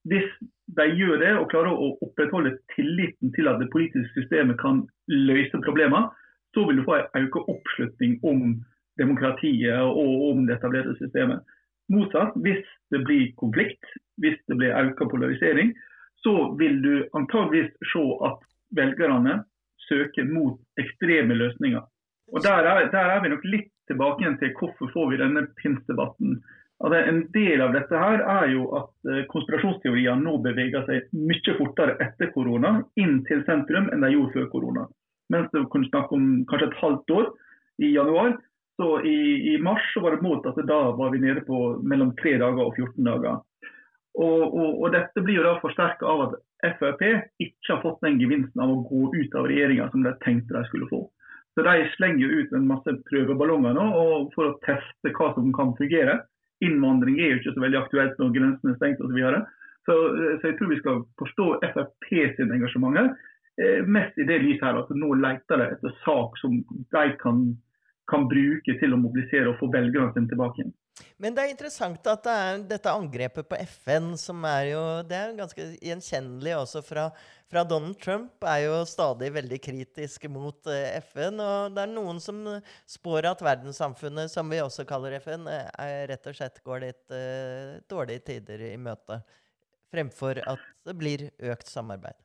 Hvis 0.09 0.29
de 0.77 0.87
gjør 0.97 1.19
det 1.21 1.35
og 1.37 1.49
klarer 1.51 1.77
å 1.77 1.91
opprettholde 2.01 2.55
tilliten 2.73 3.29
til 3.35 3.49
at 3.51 3.61
det 3.61 3.69
politiske 3.73 4.23
systemet 4.23 4.57
kan 4.61 4.81
løse 5.11 5.61
problemer, 5.61 6.09
så 6.55 6.65
vil 6.67 6.81
du 6.81 6.87
få 6.87 6.97
en 6.97 7.27
økt 7.27 7.53
oppslutning 7.53 8.17
om 8.25 8.57
demokratiet 8.99 9.77
og 9.85 10.25
om 10.31 10.47
det 10.47 10.57
etablerte 10.57 10.97
systemet. 10.97 11.45
Motsatt, 11.93 12.33
hvis 12.41 12.65
det 12.91 13.03
blir 13.05 13.29
konflikt, 13.37 13.85
hvis 14.17 14.39
det 14.49 14.57
blir 14.57 14.75
økt 14.81 15.05
polarisering, 15.13 15.75
så 16.25 16.51
vil 16.57 16.81
du 16.81 16.93
antageligvis 17.17 17.71
se 17.93 18.03
at 18.25 18.41
velgerne 18.77 19.41
søker 19.89 20.25
mot 20.25 20.59
ekstreme 20.81 21.35
løsninger. 21.37 21.83
Og 22.31 22.43
Der 22.43 22.63
er, 22.63 22.87
der 22.91 23.11
er 23.15 23.21
vi 23.23 23.29
nok 23.29 23.43
litt 23.43 23.71
tilbake 23.91 24.23
igjen 24.23 24.37
til 24.39 24.53
hvorfor 24.55 24.91
får 24.93 25.09
vi 25.11 25.19
denne 25.19 25.45
PINS-debatten. 25.59 26.37
Altså, 26.81 26.99
en 27.11 27.19
del 27.35 27.61
av 27.61 27.75
dette 27.75 27.97
her 28.03 28.23
er 28.23 28.47
jo 28.55 28.63
at 28.79 29.11
eh, 29.11 29.25
konspirasjonsteorier 29.29 30.17
nå 30.17 30.37
beveger 30.41 30.87
seg 30.87 31.11
mye 31.13 31.57
fortere 31.59 31.97
etter 32.01 32.31
korona 32.33 32.79
inn 32.97 33.19
til 33.27 33.43
sentrum 33.45 33.91
enn 33.91 34.05
de 34.05 34.13
gjorde 34.15 34.33
før 34.37 34.47
korona. 34.55 34.87
Mens 35.31 35.51
det 35.53 35.67
kunne 35.73 35.91
snakke 35.91 36.17
om 36.17 36.31
kanskje 36.49 36.71
et 36.71 36.79
halvt 36.81 37.13
år 37.19 37.29
i 37.85 37.91
januar, 37.93 38.33
så 38.81 38.89
i, 39.05 39.19
i 39.53 39.57
mars 39.61 39.85
så 39.93 40.01
var 40.01 40.15
det 40.15 40.25
mot 40.25 40.47
at 40.49 40.57
da 40.65 40.79
var 40.97 41.13
vi 41.13 41.21
nede 41.21 41.43
på 41.45 41.59
mellom 41.85 42.15
3 42.17 42.37
dager 42.41 42.63
og 42.65 42.73
14 42.79 43.05
dager. 43.05 43.41
Og, 44.17 44.41
og, 44.41 44.81
og 44.81 44.87
Dette 44.95 45.23
blir 45.23 45.37
jo 45.39 45.45
da 45.45 45.59
forsterka 45.61 46.07
av 46.07 46.25
at 46.25 46.39
Frp 46.79 47.03
ikke 47.41 47.69
har 47.69 47.81
fått 47.83 48.01
den 48.05 48.19
gevinsten 48.21 48.61
av 48.61 48.73
å 48.73 48.81
gå 48.89 49.07
ut 49.13 49.37
av 49.37 49.47
regjeringa 49.49 49.87
som 49.93 50.03
de 50.05 50.17
tenkte 50.25 50.57
de 50.57 50.65
skulle 50.67 50.89
få. 50.89 51.05
Så 51.55 51.63
De 51.67 51.89
slenger 51.95 52.27
ut 52.27 52.53
en 52.55 52.67
masse 52.67 52.93
prøveballonger 53.09 53.73
nå 53.75 53.87
for 54.35 54.47
å 54.47 54.59
teste 54.65 55.11
hva 55.17 55.33
som 55.35 55.49
kan 55.55 55.73
fungere. 55.79 56.21
Innvandring 56.63 57.17
er 57.19 57.33
jo 57.33 57.41
ikke 57.41 57.55
så 57.57 57.63
veldig 57.65 57.79
aktuelt 57.81 58.21
når 58.21 58.35
grensene 58.37 58.71
er 58.71 58.77
stengt 58.79 59.03
osv. 59.03 59.19
Så, 59.19 59.97
så 59.97 60.29
Så 60.39 60.47
jeg 60.47 60.57
tror 60.59 60.71
vi 60.71 60.79
skal 60.79 61.01
forstå 61.19 61.47
Frp 61.73 62.07
sin 62.37 62.55
engasjement 62.55 62.97
her. 62.97 63.11
Eh, 63.61 63.81
mest 63.83 64.17
i 64.17 64.27
det 64.29 64.39
lyset 64.45 64.63
her 64.63 64.79
at 64.79 64.93
nå 64.95 65.11
leter 65.19 65.59
de 65.59 65.67
etter 65.73 65.97
sak 66.05 66.37
som 66.39 66.61
de 66.95 67.03
kan, 67.19 67.41
kan 68.07 68.29
bruke 68.31 68.77
til 68.79 68.95
å 68.95 69.01
mobilisere 69.01 69.51
og 69.51 69.59
få 69.59 69.67
velgerne 69.73 70.13
sine 70.15 70.31
tilbake 70.31 70.61
igjen. 70.61 70.71
Men 71.21 71.35
det 71.35 71.43
er 71.43 71.51
interessant 71.53 72.07
at 72.09 72.23
det 72.25 72.33
er 72.45 72.63
dette 72.73 72.93
angrepet 72.93 73.47
på 73.49 73.59
FN, 73.75 74.11
som 74.19 74.43
er 74.47 74.71
jo 74.71 74.81
Det 75.07 75.17
er 75.17 75.37
ganske 75.37 75.67
gjenkjennelig 75.81 76.55
også 76.57 76.81
fra, 76.85 77.07
fra 77.51 77.63
Donald 77.67 77.99
Trump, 78.01 78.33
er 78.43 78.65
jo 78.65 78.79
stadig 78.89 79.31
veldig 79.35 79.59
kritisk 79.63 80.25
mot 80.33 80.71
uh, 80.71 80.97
FN. 81.11 81.41
Og 81.41 81.75
det 81.75 81.85
er 81.85 81.93
noen 81.93 82.21
som 82.23 82.41
spår 82.89 83.29
at 83.33 83.45
verdenssamfunnet, 83.45 84.31
som 84.33 84.49
vi 84.51 84.63
også 84.63 84.87
kaller 84.89 85.19
FN, 85.21 85.45
er, 85.51 86.07
rett 86.11 86.31
og 86.31 86.39
slett 86.39 86.63
går 86.65 86.83
litt 86.87 87.05
uh, 87.13 87.77
dårlige 87.91 88.25
tider 88.31 88.65
i 88.71 88.75
møte. 88.81 89.21
Fremfor 89.91 90.39
at 90.47 90.67
det 90.87 90.97
blir 90.99 91.29
økt 91.51 91.67
samarbeid. 91.67 92.17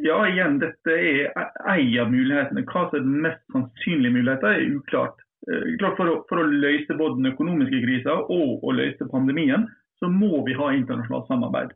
Ja, 0.00 0.16
igjen, 0.24 0.56
dette 0.62 0.92
er 0.96 1.26
ei 1.68 1.98
av 2.00 2.08
mulighetene. 2.08 2.64
Hva 2.70 2.86
som 2.88 2.96
er 2.96 3.02
den 3.04 3.24
mest 3.26 3.42
sannsynlige 3.52 4.14
muligheten, 4.14 4.48
er 4.48 4.78
uklart. 4.78 5.18
Eh, 5.48 5.76
klart 5.80 5.96
for 5.96 6.10
å, 6.10 6.16
for 6.28 6.42
å, 6.42 6.48
løse 6.48 6.96
både 6.96 7.16
den 7.20 7.30
økonomiske 7.32 7.80
krisa 7.84 8.16
og 8.20 8.64
å 8.66 8.74
løse 8.76 9.08
pandemien, 9.12 9.68
så 10.00 10.10
må 10.12 10.42
vi 10.46 10.56
ha 10.56 10.70
internasjonalt 10.76 11.30
samarbeid. 11.30 11.72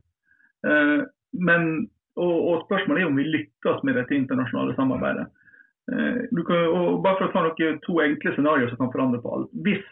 Eh, 0.69 1.01
men, 1.49 1.71
og, 2.19 2.35
og, 2.35 2.67
Spørsmålet 2.67 3.05
er 3.05 3.09
om 3.09 3.17
vi 3.21 3.31
lykkes 3.31 3.83
med 3.89 3.97
dette 4.01 4.17
internasjonale 4.17 4.77
samarbeidet. 4.77 5.27
Eh, 5.93 6.21
kan, 6.49 7.01
bare 7.05 7.19
for 7.19 7.29
å 7.29 7.33
ta 7.33 7.47
noen 7.47 7.81
To 7.85 7.99
enkle 8.05 8.35
scenarioer 8.37 8.73
som 8.73 8.85
kan 8.85 8.93
forandre 8.93 9.23
på 9.25 9.33
alt. 9.33 9.51
Hvis 9.65 9.85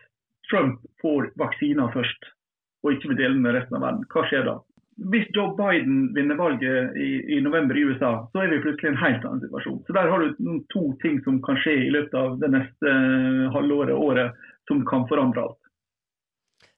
Trump 0.50 0.80
får 1.00 1.32
vaksiner 1.40 1.92
først, 1.96 2.28
og 2.82 2.94
ikke 2.96 3.12
vil 3.12 3.20
dele 3.22 3.40
med 3.40 3.56
resten 3.56 3.78
av 3.78 3.86
verden, 3.86 4.06
hva 4.12 4.26
skjer 4.28 4.48
da? 4.48 4.58
Hvis 4.96 5.28
Joe 5.32 5.54
Biden 5.56 6.14
vinner 6.14 6.36
valget 6.36 6.96
i, 6.96 7.10
i, 7.36 7.40
november 7.40 7.76
i 7.76 7.84
USA, 7.88 8.12
så 8.32 8.42
er 8.42 8.52
vi 8.52 8.60
plutselig 8.60 8.90
i 8.90 8.92
en 8.92 9.00
helt 9.00 9.24
annen 9.24 9.40
situasjon. 9.40 9.80
Så 9.86 9.96
Der 9.96 10.10
har 10.10 10.20
du 10.20 10.52
to 10.74 10.84
ting 11.02 11.18
som 11.24 11.40
kan 11.44 11.58
skje 11.62 11.76
i 11.86 11.90
løpet 11.94 12.16
av 12.18 12.36
det 12.42 12.50
neste 12.52 12.92
uh, 12.92 13.48
halvåret, 13.56 13.96
året, 13.96 14.42
som 14.68 14.84
kan 14.88 15.06
forandre 15.08 15.46
alt. 15.46 15.58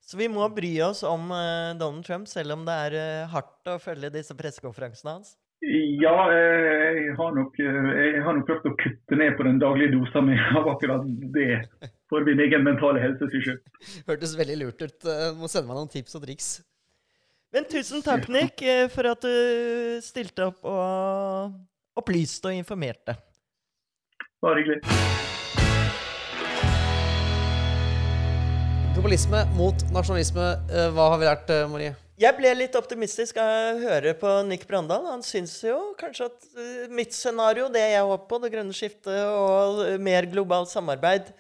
Så 0.05 0.19
vi 0.21 0.29
må 0.29 0.47
bry 0.53 0.71
oss 0.85 1.03
om 1.09 1.33
uh, 1.33 1.75
Donald 1.81 2.05
Trump, 2.07 2.29
selv 2.31 2.55
om 2.55 2.63
det 2.69 2.77
er 2.87 2.99
uh, 2.99 3.33
hardt 3.35 3.73
å 3.73 3.81
følge 3.83 4.13
disse 4.15 4.37
pressekonferansene 4.39 5.17
hans? 5.17 5.35
Ja, 5.65 6.29
jeg 6.29 7.15
har, 7.17 7.31
nok, 7.33 7.57
jeg 7.57 8.21
har 8.21 8.37
nok 8.37 8.47
prøvd 8.51 8.67
å 8.69 8.75
kutte 8.83 9.17
ned 9.17 9.33
på 9.39 9.47
den 9.47 9.59
daglige 9.63 9.95
dosa 9.95 10.21
mi 10.21 10.37
av 10.37 10.69
akkurat 10.75 11.07
det. 11.35 11.65
For 12.13 12.27
min 12.27 12.43
egen 12.45 12.67
mentale 12.67 13.01
helse 13.01 13.31
skyld. 13.33 13.65
Hørtes 14.11 14.37
veldig 14.39 14.59
lurt 14.61 14.85
ut. 14.85 14.99
Du 15.01 15.41
må 15.41 15.49
sende 15.49 15.71
meg 15.71 15.81
noen 15.81 15.91
tips 15.91 16.21
og 16.21 16.27
triks. 16.27 16.51
Men 17.55 17.69
tusen 17.71 18.03
takk, 18.03 18.25
Nick, 18.35 18.63
eh, 18.67 18.89
for 18.91 19.07
at 19.07 19.23
du 19.23 20.01
stilte 20.03 20.49
opp 20.49 20.65
og 20.67 21.53
opplyste 22.01 22.51
og 22.51 22.57
informerte. 22.59 23.15
Bare 24.43 24.59
hyggelig. 24.59 24.81
Globalisme 28.97 29.45
mot 29.55 29.87
nasjonalisme. 29.95 30.49
Eh, 30.67 30.91
hva 30.99 31.09
har 31.15 31.23
vi 31.23 31.31
lært, 31.31 31.55
eh, 31.55 31.69
Marie? 31.71 31.95
Jeg 32.19 32.37
ble 32.37 32.55
litt 32.59 32.75
optimistisk 32.75 33.39
av 33.39 33.47
å 33.47 33.81
høre 33.87 34.19
på 34.19 34.35
Nick 34.51 34.67
Brandal. 34.67 35.07
Han 35.07 35.23
syns 35.23 35.55
jo 35.63 35.95
kanskje 35.99 36.27
at 36.27 36.91
mitt 36.91 37.15
scenario, 37.15 37.69
det 37.69 37.87
jeg 37.87 38.03
håper 38.03 38.29
på, 38.29 38.43
det 38.43 38.53
grønne 38.53 38.75
skiftet 38.75 39.27
og 39.31 40.01
mer 40.01 40.27
globalt 40.27 40.71
samarbeid, 40.75 41.31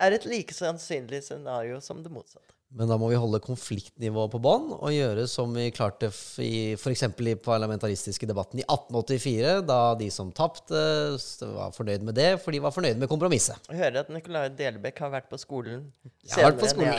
er 0.00 0.18
et 0.18 0.26
like 0.26 0.50
sannsynlig 0.50 1.22
scenario 1.22 1.78
som 1.80 2.02
det 2.02 2.10
motsatte. 2.10 2.50
Men 2.70 2.86
da 2.86 2.94
må 3.00 3.08
vi 3.10 3.18
holde 3.18 3.40
konfliktnivået 3.42 4.30
på 4.30 4.38
bånn 4.42 4.68
og 4.76 4.92
gjøre 4.94 5.24
som 5.30 5.50
vi 5.56 5.72
klarte 5.74 6.06
i 6.44 6.76
f.eks. 6.78 7.02
i 7.18 7.34
parlamentaristiske 7.42 8.28
debatten 8.30 8.62
i 8.62 8.66
1884, 8.66 9.56
da 9.66 9.78
de 9.98 10.06
som 10.14 10.30
tapte, 10.30 10.82
var 11.56 11.74
fornøyd 11.74 12.06
med 12.06 12.14
det, 12.14 12.28
for 12.44 12.54
de 12.54 12.62
var 12.62 12.74
fornøyd 12.74 13.00
med 13.00 13.10
kompromisset. 13.10 13.58
Jeg 13.72 13.80
hører 13.82 14.04
at 14.04 14.12
Nicolai 14.14 14.44
Delbekk 14.54 15.02
har 15.02 15.10
vært 15.16 15.26
på 15.32 15.40
skolen 15.42 15.88
jeg 16.22 16.36
har 16.36 16.52
vært 16.52 16.62
på 16.62 16.70
skolen. 16.70 16.94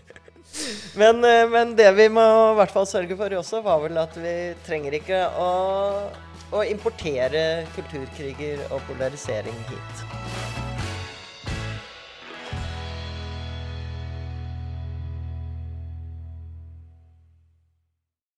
men, 1.02 1.20
eh, 1.28 1.44
men, 1.52 1.76
det 1.76 1.90
vi 1.98 2.08
må 2.08 2.24
i 2.24 2.56
hvert 2.62 2.72
fall 2.72 2.88
sørge 2.88 3.20
for 3.20 3.36
også, 3.42 3.60
var 3.66 3.84
vel 3.84 4.00
at 4.00 4.16
vi 4.24 4.34
trenger 4.64 4.96
ikke 5.02 5.20
å, 5.36 5.50
å 6.56 6.64
importere 6.64 7.66
kulturkriger 7.76 8.64
og 8.70 8.80
polarisering 8.88 9.62
hit. 9.68 10.59